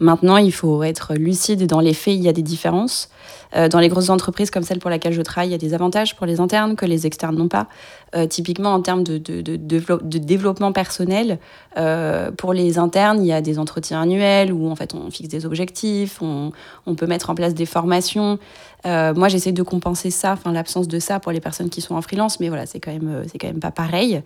Maintenant, 0.00 0.38
il 0.38 0.52
faut 0.52 0.82
être 0.82 1.14
lucide 1.14 1.66
dans 1.66 1.80
les 1.80 1.92
faits, 1.92 2.14
il 2.14 2.22
y 2.22 2.28
a 2.28 2.32
des 2.32 2.42
différences. 2.42 3.10
Euh, 3.54 3.68
dans 3.68 3.78
les 3.78 3.88
grosses 3.88 4.08
entreprises 4.08 4.50
comme 4.50 4.62
celle 4.64 4.78
pour 4.80 4.90
laquelle 4.90 5.12
je 5.12 5.22
travaille, 5.22 5.50
il 5.50 5.52
y 5.52 5.54
a 5.54 5.58
des 5.58 5.74
avantages 5.74 6.16
pour 6.16 6.26
les 6.26 6.40
internes 6.40 6.74
que 6.74 6.86
les 6.86 7.06
externes 7.06 7.36
n'ont 7.36 7.48
pas. 7.48 7.68
Euh, 8.16 8.26
typiquement, 8.26 8.72
en 8.72 8.80
termes 8.80 9.04
de, 9.04 9.18
développement 9.18 10.72
personnel, 10.72 11.38
pour 12.38 12.54
les 12.54 12.78
internes, 12.78 13.22
il 13.22 13.26
y 13.26 13.32
a 13.32 13.42
des 13.42 13.58
entretiens 13.58 14.00
annuels 14.00 14.52
où 14.52 14.70
en 14.70 14.76
fait 14.76 14.94
on 14.94 15.10
fixe 15.10 15.28
des 15.28 15.44
objectifs, 15.44 16.22
on, 16.22 16.52
on 16.86 16.94
peut 16.94 17.06
mettre 17.06 17.30
en 17.30 17.34
place 17.34 17.54
des 17.54 17.66
formations. 17.66 18.38
moi, 18.84 19.28
j'essaie 19.28 19.52
de 19.52 19.62
compenser 19.62 20.10
ça, 20.10 20.38
l'absence 20.46 20.88
de 20.88 20.98
ça 20.98 21.20
pour 21.20 21.32
les 21.32 21.40
personnes 21.40 21.68
qui 21.68 21.80
sont 21.80 21.94
en 21.94 22.02
freelance, 22.02 22.40
mais 22.40 22.48
voilà, 22.48 22.66
c'est 22.66 22.80
quand 22.80 22.92
c'est 23.30 23.38
quand 23.38 23.48
même 23.48 23.60
pas 23.60 23.72
pareil. 23.72 24.22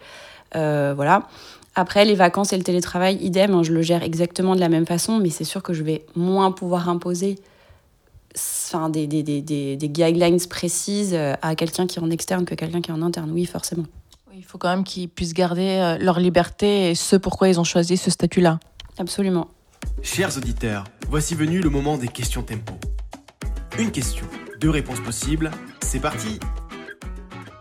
Euh, 0.56 0.92
voilà. 0.94 1.28
Après, 1.74 2.04
les 2.04 2.14
vacances 2.14 2.52
et 2.52 2.56
le 2.56 2.64
télétravail, 2.64 3.16
idem, 3.22 3.54
hein, 3.54 3.62
je 3.62 3.72
le 3.72 3.82
gère 3.82 4.02
exactement 4.02 4.54
de 4.54 4.60
la 4.60 4.68
même 4.68 4.86
façon, 4.86 5.18
mais 5.18 5.30
c'est 5.30 5.44
sûr 5.44 5.62
que 5.62 5.72
je 5.72 5.82
vais 5.82 6.04
moins 6.16 6.50
pouvoir 6.50 6.88
imposer 6.88 7.36
enfin, 8.34 8.88
des, 8.88 9.06
des, 9.06 9.22
des, 9.22 9.42
des 9.76 9.88
guidelines 9.88 10.40
précises 10.48 11.14
euh, 11.14 11.34
à 11.42 11.54
quelqu'un 11.54 11.86
qui 11.86 11.98
est 11.98 12.02
en 12.02 12.10
externe 12.10 12.44
que 12.44 12.54
quelqu'un 12.54 12.80
qui 12.80 12.90
est 12.90 12.94
en 12.94 13.02
interne. 13.02 13.30
Oui, 13.32 13.46
forcément. 13.46 13.84
Il 14.34 14.44
faut 14.44 14.58
quand 14.58 14.68
même 14.68 14.84
qu'ils 14.84 15.08
puissent 15.08 15.34
garder 15.34 15.68
euh, 15.68 15.98
leur 15.98 16.20
liberté 16.20 16.90
et 16.90 16.94
ce 16.94 17.16
pourquoi 17.16 17.48
ils 17.48 17.58
ont 17.58 17.64
choisi 17.64 17.96
ce 17.96 18.10
statut-là. 18.10 18.60
Absolument. 18.98 19.48
Chers 20.02 20.36
auditeurs, 20.36 20.84
voici 21.08 21.34
venu 21.34 21.60
le 21.60 21.70
moment 21.70 21.96
des 21.96 22.08
questions 22.08 22.42
tempo. 22.42 22.74
Une 23.78 23.90
question, 23.90 24.26
deux 24.60 24.70
réponses 24.70 25.00
possibles. 25.00 25.50
C'est 25.80 26.00
parti 26.00 26.38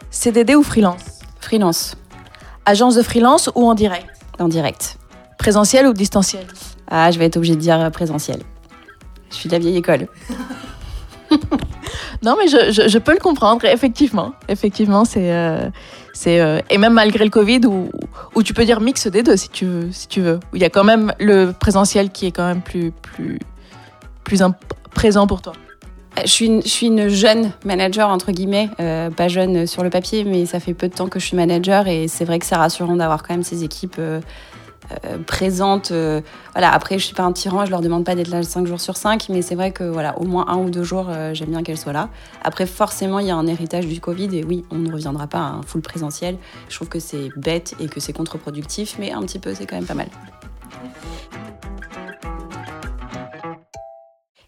CDD 0.09 0.55
ou 0.55 0.63
freelance? 0.63 1.19
Freelance. 1.39 1.95
Agence 2.69 2.95
de 2.95 3.01
freelance 3.01 3.49
ou 3.55 3.65
en 3.65 3.75
direct? 3.75 4.09
En 4.39 4.49
direct. 4.49 4.97
Présentiel 5.37 5.87
ou 5.87 5.93
distanciel? 5.93 6.45
Ah, 6.89 7.09
je 7.11 7.17
vais 7.17 7.23
être 7.23 7.37
obligée 7.37 7.55
de 7.55 7.61
dire 7.61 7.89
présentiel. 7.93 8.41
Je 9.29 9.35
suis 9.35 9.47
de 9.47 9.53
la 9.53 9.59
vieille 9.59 9.77
école. 9.77 10.09
non, 12.23 12.35
mais 12.37 12.49
je, 12.49 12.89
je, 12.89 12.97
peux 12.97 13.13
le 13.13 13.19
comprendre, 13.19 13.63
effectivement. 13.63 14.33
Effectivement, 14.49 15.05
c'est. 15.05 15.31
Euh, 15.31 15.69
c'est 16.11 16.41
euh, 16.41 16.59
et 16.69 16.77
même 16.77 16.91
malgré 16.91 17.23
le 17.23 17.29
Covid, 17.29 17.61
où, 17.67 17.89
où, 18.35 18.43
tu 18.43 18.53
peux 18.53 18.65
dire 18.65 18.81
mix 18.81 19.07
des 19.07 19.23
deux 19.23 19.37
si 19.37 19.47
tu 19.47 19.65
veux. 19.65 19.89
Si 19.93 20.09
tu 20.09 20.19
veux. 20.19 20.41
Où 20.51 20.57
il 20.57 20.61
y 20.61 20.65
a 20.65 20.69
quand 20.69 20.83
même 20.83 21.13
le 21.21 21.53
présentiel 21.53 22.09
qui 22.09 22.25
est 22.25 22.31
quand 22.31 22.47
même 22.47 22.61
plus, 22.61 22.91
plus, 22.91 23.39
plus 24.25 24.41
présent 24.91 25.25
pour 25.25 25.41
toi. 25.41 25.53
Je 26.25 26.61
suis, 26.63 26.87
une, 26.87 27.09
jeune 27.09 27.51
manager, 27.65 28.09
entre 28.09 28.31
guillemets, 28.31 28.69
euh, 28.79 29.09
pas 29.09 29.27
jeune 29.27 29.67
sur 29.67 29.83
le 29.83 29.89
papier, 29.89 30.23
mais 30.23 30.45
ça 30.45 30.59
fait 30.59 30.73
peu 30.73 30.87
de 30.87 30.93
temps 30.93 31.07
que 31.07 31.19
je 31.19 31.25
suis 31.25 31.37
manager 31.37 31.87
et 31.87 32.07
c'est 32.07 32.25
vrai 32.25 32.39
que 32.39 32.45
c'est 32.45 32.55
rassurant 32.55 32.95
d'avoir 32.95 33.23
quand 33.23 33.33
même 33.33 33.43
ces 33.43 33.63
équipes 33.63 33.97
euh, 33.99 34.19
euh, 35.05 35.17
présentes. 35.25 35.91
voilà, 36.53 36.71
après, 36.71 36.97
je 36.97 37.05
suis 37.05 37.13
pas 37.13 37.23
un 37.23 37.33
tyran, 37.33 37.65
je 37.65 37.71
leur 37.71 37.81
demande 37.81 38.03
pas 38.03 38.15
d'être 38.15 38.29
là 38.29 38.41
5 38.41 38.65
jours 38.65 38.81
sur 38.81 38.97
5, 38.97 39.27
mais 39.29 39.41
c'est 39.41 39.55
vrai 39.55 39.71
que 39.71 39.83
voilà, 39.83 40.17
au 40.17 40.23
moins 40.23 40.45
un 40.47 40.57
ou 40.57 40.69
deux 40.69 40.83
jours, 40.83 41.09
j'aime 41.33 41.49
bien 41.49 41.61
qu'elles 41.61 41.77
soient 41.77 41.93
là. 41.93 42.09
Après, 42.43 42.65
forcément, 42.65 43.19
il 43.19 43.27
y 43.27 43.31
a 43.31 43.35
un 43.35 43.47
héritage 43.47 43.85
du 43.85 43.99
Covid 43.99 44.35
et 44.35 44.43
oui, 44.43 44.65
on 44.71 44.77
ne 44.77 44.91
reviendra 44.91 45.27
pas 45.27 45.39
à 45.39 45.49
un 45.51 45.61
full 45.61 45.81
présentiel. 45.81 46.37
Je 46.69 46.75
trouve 46.75 46.89
que 46.89 46.99
c'est 46.99 47.29
bête 47.35 47.75
et 47.79 47.87
que 47.87 47.99
c'est 47.99 48.13
contre-productif, 48.13 48.95
mais 48.99 49.11
un 49.11 49.21
petit 49.21 49.39
peu, 49.39 49.53
c'est 49.53 49.65
quand 49.65 49.75
même 49.75 49.85
pas 49.85 49.93
mal. 49.93 50.07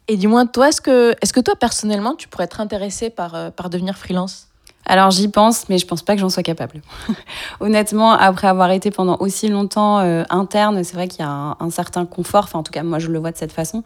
Et 0.09 0.17
dis-moi, 0.17 0.47
toi, 0.47 0.69
est-ce 0.69 0.81
que, 0.81 1.11
est 1.21 1.31
que 1.31 1.39
toi, 1.39 1.55
personnellement, 1.55 2.15
tu 2.15 2.27
pourrais 2.27 2.45
être 2.45 2.59
intéressé 2.61 3.11
par, 3.11 3.35
euh, 3.35 3.51
par 3.51 3.69
devenir 3.69 3.95
freelance? 3.95 4.47
Alors 4.87 5.11
j'y 5.11 5.27
pense, 5.27 5.69
mais 5.69 5.77
je 5.77 5.85
pense 5.85 6.01
pas 6.01 6.15
que 6.15 6.21
j'en 6.21 6.29
sois 6.29 6.41
capable. 6.41 6.81
Honnêtement, 7.59 8.11
après 8.13 8.47
avoir 8.47 8.71
été 8.71 8.89
pendant 8.89 9.17
aussi 9.19 9.47
longtemps 9.47 9.99
euh, 9.99 10.23
interne, 10.31 10.83
c'est 10.83 10.95
vrai 10.95 11.07
qu'il 11.07 11.19
y 11.19 11.27
a 11.27 11.55
un, 11.59 11.69
certain 11.69 12.07
confort. 12.07 12.45
Enfin, 12.45 12.57
en 12.57 12.63
tout 12.63 12.71
cas, 12.71 12.81
moi, 12.81 12.97
je 12.97 13.09
le 13.09 13.19
vois 13.19 13.31
de 13.31 13.37
cette 13.37 13.51
façon. 13.51 13.83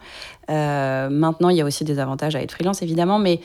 Euh, 0.48 1.10
maintenant, 1.10 1.50
il 1.50 1.58
y 1.58 1.60
a 1.60 1.64
aussi 1.66 1.84
des 1.84 1.98
avantages 1.98 2.36
à 2.36 2.40
être 2.40 2.52
freelance, 2.52 2.80
évidemment, 2.80 3.18
mais 3.18 3.40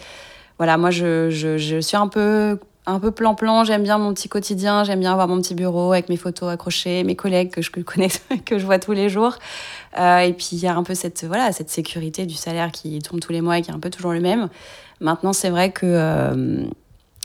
voilà, 0.58 0.78
moi, 0.78 0.90
je, 0.90 1.30
je, 1.32 1.58
je 1.58 1.82
suis 1.82 1.98
un 1.98 2.08
peu 2.08 2.60
un 2.86 3.00
peu 3.00 3.12
plan-plan. 3.12 3.64
J'aime 3.64 3.84
bien 3.84 3.98
mon 3.98 4.14
petit 4.14 4.30
quotidien. 4.30 4.84
J'aime 4.84 5.00
bien 5.00 5.12
avoir 5.12 5.28
mon 5.28 5.42
petit 5.42 5.56
bureau 5.56 5.92
avec 5.92 6.10
mes 6.10 6.18
photos 6.18 6.50
accrochées, 6.52 7.04
mes 7.04 7.16
collègues 7.16 7.52
que 7.52 7.62
je 7.62 7.72
connais, 7.86 8.10
que 8.46 8.58
je 8.58 8.66
vois 8.66 8.80
tous 8.80 8.94
les 8.94 9.10
jours. 9.10 9.36
Euh, 9.98 10.20
et 10.20 10.34
puis 10.34 10.50
il 10.54 10.60
y 10.60 10.68
a 10.68 10.76
un 10.76 10.84
peu 10.84 10.96
cette 10.96 11.24
voilà 11.24 11.52
cette 11.52 11.70
sécurité 11.70 12.26
du 12.26 12.36
salaire 12.36 12.72
qui 12.72 13.00
tombe 13.00 13.20
tous 13.20 13.32
les 13.32 13.42
mois 13.42 13.58
et 13.58 13.62
qui 13.62 13.72
est 13.72 13.74
un 13.74 13.80
peu 13.80 13.90
toujours 13.90 14.14
le 14.14 14.22
même. 14.22 14.50
Maintenant, 15.02 15.34
c'est 15.34 15.50
vrai 15.50 15.72
que 15.72 15.86
euh, 15.86 16.66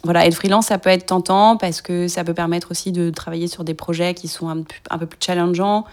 voilà, 0.04 0.26
être 0.26 0.34
freelance, 0.34 0.66
ça 0.66 0.78
peut 0.78 0.90
être 0.90 1.06
tentant 1.06 1.56
parce 1.56 1.80
que 1.80 2.08
ça 2.08 2.25
peut 2.25 2.34
permettre 2.34 2.70
aussi 2.70 2.92
de 2.92 3.11
travailler 3.11 3.49
sur 3.49 3.64
des 3.64 3.75
projets 3.75 4.14
qui 4.14 4.28
sont 4.28 4.49
un, 4.49 4.62
un 4.90 4.99
peu 4.99 5.06
plus 5.06 5.18
challengeants, 5.20 5.84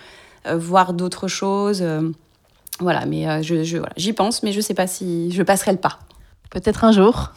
euh, 0.47 0.57
voir 0.57 0.93
d'autres 0.93 1.27
choses. 1.27 1.83
voilà, 2.79 3.05
mais 3.05 3.41
je, 3.41 3.63
je 3.63 3.77
voilà, 3.77 3.93
j'y 3.97 4.13
pense, 4.13 4.43
mais 4.43 4.51
je 4.51 4.61
sais 4.61 4.73
pas 4.73 4.87
si 4.87 5.31
je 5.31 5.43
passerai 5.43 5.71
le 5.71 5.77
pas. 5.77 5.99
Peut-être 6.49 6.83
un 6.83 6.91
jour. 6.91 7.31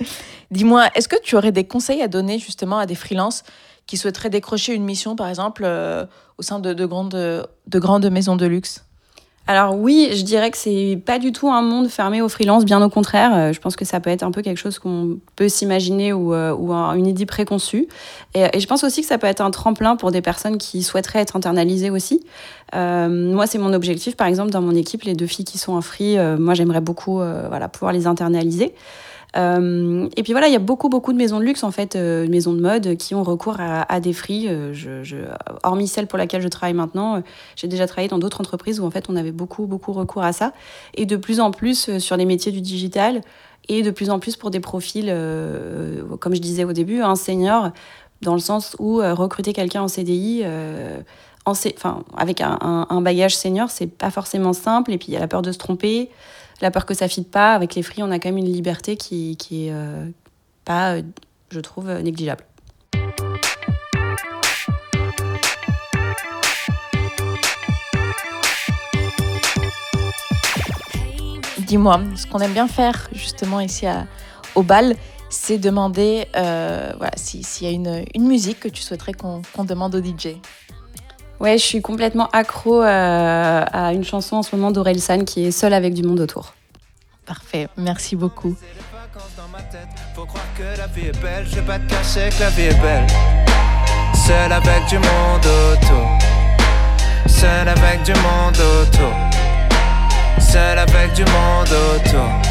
Dis-moi, 0.50 0.88
est-ce 0.94 1.08
que 1.08 1.20
tu 1.22 1.36
aurais 1.36 1.52
des 1.52 1.64
conseils 1.64 2.02
à 2.02 2.08
donner 2.08 2.38
justement 2.38 2.78
à 2.78 2.86
des 2.86 2.94
freelances 2.94 3.42
qui 3.86 3.96
souhaiteraient 3.96 4.30
décrocher 4.30 4.74
une 4.74 4.84
mission, 4.84 5.16
par 5.16 5.28
exemple, 5.28 5.62
euh, 5.64 6.04
au 6.38 6.42
sein 6.42 6.58
de, 6.58 6.72
de, 6.72 6.86
grandes, 6.86 7.10
de 7.14 7.78
grandes 7.78 8.10
maisons 8.10 8.36
de 8.36 8.46
luxe? 8.46 8.84
Alors 9.50 9.78
oui, 9.78 10.10
je 10.12 10.20
dirais 10.24 10.50
que 10.50 10.58
c'est 10.58 11.00
pas 11.06 11.18
du 11.18 11.32
tout 11.32 11.48
un 11.48 11.62
monde 11.62 11.88
fermé 11.88 12.20
aux 12.20 12.28
freelances, 12.28 12.66
bien 12.66 12.82
au 12.82 12.90
contraire. 12.90 13.34
Euh, 13.34 13.52
je 13.54 13.60
pense 13.60 13.76
que 13.76 13.86
ça 13.86 13.98
peut 13.98 14.10
être 14.10 14.22
un 14.22 14.30
peu 14.30 14.42
quelque 14.42 14.58
chose 14.58 14.78
qu'on 14.78 15.20
peut 15.36 15.48
s'imaginer 15.48 16.12
ou, 16.12 16.34
euh, 16.34 16.54
une 16.92 17.06
idée 17.06 17.24
préconçue. 17.24 17.88
Et, 18.34 18.60
je 18.60 18.66
pense 18.66 18.84
aussi 18.84 19.00
que 19.00 19.06
ça 19.06 19.16
peut 19.16 19.26
être 19.26 19.40
un 19.40 19.50
tremplin 19.50 19.96
pour 19.96 20.10
des 20.10 20.20
personnes 20.20 20.58
qui 20.58 20.82
souhaiteraient 20.82 21.20
être 21.20 21.34
internalisées 21.34 21.88
aussi. 21.88 22.20
Euh, 22.74 23.08
moi, 23.08 23.46
c'est 23.46 23.56
mon 23.56 23.72
objectif, 23.72 24.16
par 24.16 24.26
exemple, 24.26 24.50
dans 24.50 24.60
mon 24.60 24.74
équipe, 24.74 25.04
les 25.04 25.14
deux 25.14 25.26
filles 25.26 25.46
qui 25.46 25.56
sont 25.56 25.72
en 25.72 25.80
free, 25.80 26.18
moi 26.38 26.52
j'aimerais 26.52 26.82
beaucoup 26.82 27.14
voilà, 27.14 27.68
pouvoir 27.68 27.94
les 27.94 28.06
internaliser. 28.06 28.74
Euh, 29.36 30.08
et 30.16 30.22
puis 30.22 30.32
voilà, 30.32 30.48
il 30.48 30.52
y 30.52 30.56
a 30.56 30.60
beaucoup, 30.60 30.88
beaucoup 30.88 31.12
de 31.12 31.18
maisons 31.18 31.38
de 31.38 31.44
luxe, 31.44 31.62
en 31.62 31.70
fait, 31.70 31.96
euh, 31.96 32.26
maisons 32.28 32.52
de 32.52 32.60
mode, 32.60 32.96
qui 32.96 33.14
ont 33.14 33.22
recours 33.22 33.56
à, 33.58 34.00
des 34.00 34.12
fris. 34.12 34.48
Euh, 34.48 34.72
je, 34.72 35.16
hormis 35.62 35.88
celle 35.88 36.06
pour 36.06 36.18
laquelle 36.18 36.42
je 36.42 36.48
travaille 36.48 36.74
maintenant, 36.74 37.22
j'ai 37.56 37.68
déjà 37.68 37.86
travaillé 37.86 38.08
dans 38.08 38.18
d'autres 38.18 38.40
entreprises 38.40 38.80
où, 38.80 38.86
en 38.86 38.90
fait, 38.90 39.06
on 39.08 39.16
avait 39.16 39.32
beaucoup, 39.32 39.66
beaucoup 39.66 39.92
recours 39.92 40.22
à 40.22 40.32
ça. 40.32 40.52
Et 40.94 41.06
de 41.06 41.16
plus 41.16 41.40
en 41.40 41.50
plus 41.50 41.98
sur 41.98 42.16
les 42.16 42.24
métiers 42.24 42.52
du 42.52 42.60
digital 42.60 43.20
et 43.68 43.82
de 43.82 43.90
plus 43.90 44.10
en 44.10 44.18
plus 44.18 44.36
pour 44.36 44.50
des 44.50 44.60
profils, 44.60 45.14
comme 46.20 46.34
je 46.34 46.40
disais 46.40 46.64
au 46.64 46.72
début, 46.72 47.02
un 47.02 47.16
senior, 47.16 47.70
dans 48.22 48.34
le 48.34 48.40
sens 48.40 48.76
où 48.78 48.96
recruter 48.96 49.52
quelqu'un 49.52 49.82
en 49.82 49.88
CDI, 49.88 50.44
en, 51.44 51.52
enfin, 51.52 52.02
avec 52.16 52.40
un, 52.40 52.86
un 52.88 53.00
bagage 53.02 53.36
senior, 53.36 53.70
c'est 53.70 53.86
pas 53.86 54.10
forcément 54.10 54.54
simple. 54.54 54.92
Et 54.92 54.98
puis, 54.98 55.08
il 55.08 55.14
y 55.14 55.16
a 55.18 55.20
la 55.20 55.28
peur 55.28 55.42
de 55.42 55.52
se 55.52 55.58
tromper 55.58 56.10
la 56.60 56.70
peur 56.70 56.86
que 56.86 56.94
ça 56.94 57.06
ne 57.06 57.22
pas. 57.24 57.54
Avec 57.54 57.74
les 57.74 57.82
free, 57.82 58.02
on 58.02 58.10
a 58.10 58.18
quand 58.18 58.28
même 58.28 58.38
une 58.38 58.52
liberté 58.52 58.96
qui, 58.96 59.36
qui 59.36 59.66
est 59.66 59.72
euh, 59.72 60.08
pas, 60.64 60.94
euh, 60.94 61.02
je 61.50 61.60
trouve, 61.60 61.88
euh, 61.88 62.02
négligeable. 62.02 62.44
Dis-moi, 71.58 72.00
ce 72.16 72.26
qu'on 72.26 72.38
aime 72.38 72.54
bien 72.54 72.66
faire 72.66 73.10
justement 73.12 73.60
ici 73.60 73.86
au 74.54 74.62
bal, 74.62 74.96
c'est 75.28 75.58
demander 75.58 76.24
voilà, 76.32 77.12
s'il 77.16 77.66
y 77.66 77.66
a 77.66 77.70
une, 77.70 78.26
musique 78.26 78.60
que 78.60 78.68
tu 78.68 78.80
souhaiterais 78.80 79.12
qu'on 79.12 79.64
demande 79.64 79.94
au 79.94 80.02
DJ. 80.02 80.38
Ouais, 81.40 81.56
je 81.56 81.62
suis 81.62 81.80
complètement 81.80 82.28
accro 82.32 82.82
euh, 82.82 83.64
à 83.72 83.92
une 83.92 84.04
chanson 84.04 84.36
en 84.36 84.42
ce 84.42 84.54
moment 84.56 84.72
d'Aurel 84.72 85.00
San 85.00 85.24
qui 85.24 85.46
est 85.46 85.50
Seule 85.52 85.72
avec 85.72 85.94
du 85.94 86.02
monde 86.02 86.20
autour. 86.20 86.54
Parfait, 87.26 87.68
merci 87.76 88.16
beaucoup. 88.16 88.56
vacances 88.92 89.30
dans 89.36 89.48
ma 89.52 89.62
tête. 89.64 89.86
Faut 90.16 90.24
croire 90.24 90.44
que 90.56 90.78
la 90.78 90.86
vie 90.88 91.08
est 91.08 91.22
belle, 91.22 91.46
je 91.48 91.56
vais 91.56 91.62
pas 91.62 91.78
te 91.78 91.88
cacher 91.88 92.28
que 92.36 92.40
la 92.40 92.50
vie 92.50 92.62
est 92.62 92.80
belle. 92.80 93.06
Seul 94.14 94.52
avec 94.52 94.86
du 94.88 94.96
monde 94.96 95.46
autour. 95.72 96.18
Seul 97.26 97.68
avec 97.68 98.02
du 98.02 98.12
monde 98.14 98.56
autour. 98.56 99.12
Seul 100.40 100.78
avec 100.78 101.12
du 101.12 101.24
monde 101.24 101.68
autour. 101.68 102.47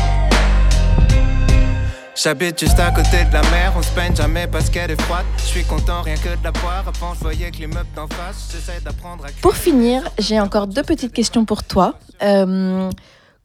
J'habite 2.19 2.59
juste 2.59 2.79
à 2.79 2.89
côté 2.89 3.25
de 3.25 3.33
la 3.33 3.41
mer, 3.51 3.73
on 3.77 3.81
se 3.83 3.91
peigne 3.91 4.15
jamais 4.15 4.47
parce 4.47 4.71
qu'elle 4.71 4.89
est 4.89 4.99
froide. 5.01 5.25
Je 5.37 5.43
suis 5.43 5.63
content 5.63 6.01
rien 6.01 6.15
que 6.15 6.29
de 6.29 6.43
la 6.43 6.51
boire, 6.51 6.83
avant 6.87 7.13
je 7.13 7.19
voyais 7.19 7.51
que 7.51 7.57
l'immeuble 7.57 7.85
d'en 7.95 8.07
face, 8.07 8.49
j'essaie 8.51 8.81
d'apprendre 8.83 9.23
à... 9.25 9.27
Pour 9.41 9.55
finir, 9.55 10.01
j'ai 10.17 10.39
encore 10.39 10.65
deux 10.65 10.81
petites 10.81 11.13
questions 11.13 11.45
pour 11.45 11.63
toi. 11.63 11.93
Euh, 12.23 12.89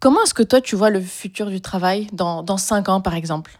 comment 0.01 0.23
est-ce 0.23 0.33
que 0.33 0.43
toi 0.43 0.63
tu 0.63 0.75
vois 0.75 0.89
le 0.89 1.03
futur 1.03 1.47
du 1.51 1.61
travail 1.61 2.07
dans, 2.15 2.43
dans 2.43 2.57
5 2.57 2.89
ans 2.89 3.01
par 3.03 3.15
exemple? 3.15 3.59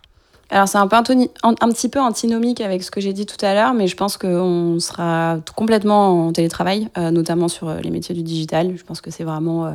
Alors 0.49 0.67
c'est 0.67 0.79
un, 0.79 0.89
peu 0.89 0.97
antoni- 0.97 1.31
un, 1.43 1.51
un 1.61 1.69
petit 1.69 1.91
peu 1.91 2.01
antinomique 2.01 2.63
avec 2.63 2.83
ce 2.83 2.91
que 2.91 3.01
j'ai 3.03 3.13
dit 3.13 3.27
tout 3.27 3.43
à 3.45 3.53
l'heure, 3.53 3.75
mais 3.75 3.89
je 3.89 3.97
pense 3.97 4.17
qu'on 4.17 4.79
sera 4.81 5.37
complètement 5.55 6.29
en 6.29 6.33
télétravail, 6.33 6.89
euh, 6.97 7.11
notamment 7.11 7.49
sur 7.49 7.69
euh, 7.69 7.81
les 7.81 7.91
métiers 7.91 8.15
du 8.15 8.23
digital. 8.23 8.75
Je 8.77 8.83
pense 8.83 9.03
que 9.03 9.11
c'est 9.11 9.25
vraiment 9.25 9.67
euh, 9.67 9.73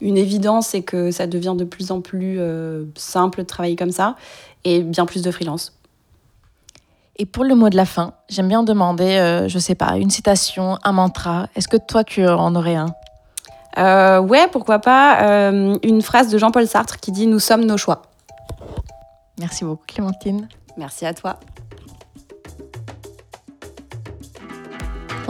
une 0.00 0.16
évidence 0.16 0.74
et 0.74 0.82
que 0.82 1.10
ça 1.10 1.26
devient 1.26 1.54
de 1.56 1.64
plus 1.64 1.90
en 1.90 2.00
plus 2.00 2.36
euh, 2.38 2.84
simple 2.96 3.40
de 3.40 3.46
travailler 3.46 3.76
comme 3.76 3.92
ça 3.92 4.16
et 4.64 4.82
bien 4.82 5.06
plus 5.06 5.22
de 5.22 5.30
freelance. 5.30 5.72
Et 7.16 7.26
pour 7.26 7.44
le 7.44 7.54
mot 7.54 7.68
de 7.68 7.76
la 7.76 7.84
fin, 7.84 8.14
j'aime 8.30 8.48
bien 8.48 8.62
demander, 8.62 9.18
euh, 9.18 9.46
je 9.46 9.58
sais 9.58 9.74
pas, 9.74 9.98
une 9.98 10.08
citation, 10.08 10.78
un 10.82 10.92
mantra. 10.92 11.48
Est-ce 11.54 11.68
que 11.68 11.76
toi 11.76 12.02
tu 12.02 12.26
en 12.26 12.54
aurais 12.54 12.76
un? 12.76 12.94
Euh, 13.78 14.20
ouais, 14.20 14.48
pourquoi 14.50 14.78
pas 14.78 15.20
euh, 15.22 15.76
une 15.82 16.02
phrase 16.02 16.28
de 16.28 16.38
Jean-Paul 16.38 16.66
Sartre 16.66 16.98
qui 16.98 17.12
dit 17.12 17.26
Nous 17.26 17.38
sommes 17.38 17.64
nos 17.64 17.76
choix. 17.76 18.02
Merci 19.38 19.64
beaucoup 19.64 19.84
Clémentine. 19.86 20.48
Merci 20.76 21.06
à 21.06 21.14
toi. 21.14 21.38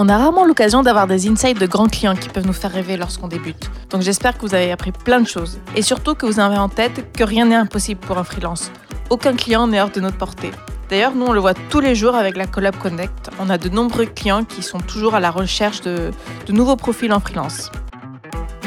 On 0.03 0.09
a 0.09 0.17
rarement 0.17 0.47
l'occasion 0.47 0.83
d'avoir 0.83 1.07
des 1.07 1.29
insights 1.29 1.61
de 1.61 1.67
grands 1.67 1.87
clients 1.87 2.17
qui 2.17 2.31
peuvent 2.31 2.47
nous 2.47 2.55
faire 2.55 2.73
rêver 2.73 2.97
lorsqu'on 2.97 3.29
débute. 3.29 3.71
Donc 3.91 4.01
j'espère 4.01 4.39
que 4.39 4.47
vous 4.47 4.55
avez 4.55 4.73
appris 4.73 4.93
plein 4.93 5.21
de 5.21 5.27
choses 5.27 5.59
et 5.77 5.83
surtout 5.83 6.15
que 6.15 6.25
vous 6.25 6.41
avez 6.41 6.57
en 6.57 6.71
tête 6.71 7.13
que 7.13 7.23
rien 7.23 7.45
n'est 7.45 7.55
impossible 7.55 8.01
pour 8.01 8.17
un 8.17 8.25
freelance. 8.25 8.73
Aucun 9.11 9.37
client 9.37 9.67
n'est 9.67 9.79
hors 9.79 9.91
de 9.91 10.01
notre 10.01 10.17
portée. 10.17 10.53
D'ailleurs, 10.89 11.15
nous 11.15 11.27
on 11.27 11.33
le 11.33 11.41
voit 11.41 11.53
tous 11.53 11.81
les 11.81 11.95
jours 11.95 12.15
avec 12.15 12.39
la 12.39 12.47
Collab 12.47 12.77
Connect. 12.79 13.29
On 13.39 13.51
a 13.51 13.59
de 13.59 13.69
nombreux 13.69 14.07
clients 14.07 14.45
qui 14.45 14.63
sont 14.63 14.81
toujours 14.81 15.15
à 15.15 15.21
la 15.21 15.31
recherche 15.31 15.83
de, 15.83 16.13
de 16.47 16.53
nouveaux 16.55 16.77
profils 16.77 17.13
en 17.13 17.21
freelance. 17.21 17.71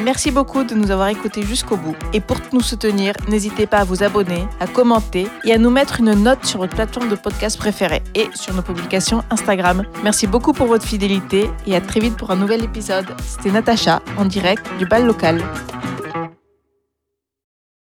Merci 0.03 0.31
beaucoup 0.31 0.65
de 0.65 0.75
nous 0.75 0.91
avoir 0.91 1.07
écoutés 1.07 1.43
jusqu'au 1.43 1.77
bout. 1.77 1.95
Et 2.12 2.19
pour 2.19 2.38
nous 2.51 2.60
soutenir, 2.60 3.15
n'hésitez 3.29 3.67
pas 3.67 3.77
à 3.77 3.83
vous 3.86 4.03
abonner, 4.03 4.45
à 4.60 4.67
commenter 4.67 5.27
et 5.45 5.53
à 5.53 5.57
nous 5.57 5.69
mettre 5.69 6.01
une 6.01 6.13
note 6.13 6.45
sur 6.45 6.60
votre 6.60 6.75
plateforme 6.75 7.07
de 7.10 7.15
podcast 7.15 7.57
préférée 7.57 8.03
et 8.13 8.27
sur 8.33 8.53
nos 8.53 8.62
publications 8.62 9.24
Instagram. 9.29 9.83
Merci 10.03 10.27
beaucoup 10.27 10.51
pour 10.51 10.67
votre 10.67 10.86
fidélité 10.86 11.50
et 11.65 11.75
à 11.75 11.81
très 11.81 12.01
vite 12.01 12.17
pour 12.17 12.31
un 12.31 12.36
nouvel 12.36 12.65
épisode. 12.65 13.05
C'était 13.25 13.51
Natacha 13.51 14.01
en 14.17 14.25
direct 14.25 14.65
du 14.77 14.86
bal 14.86 15.05
local. 15.05 15.41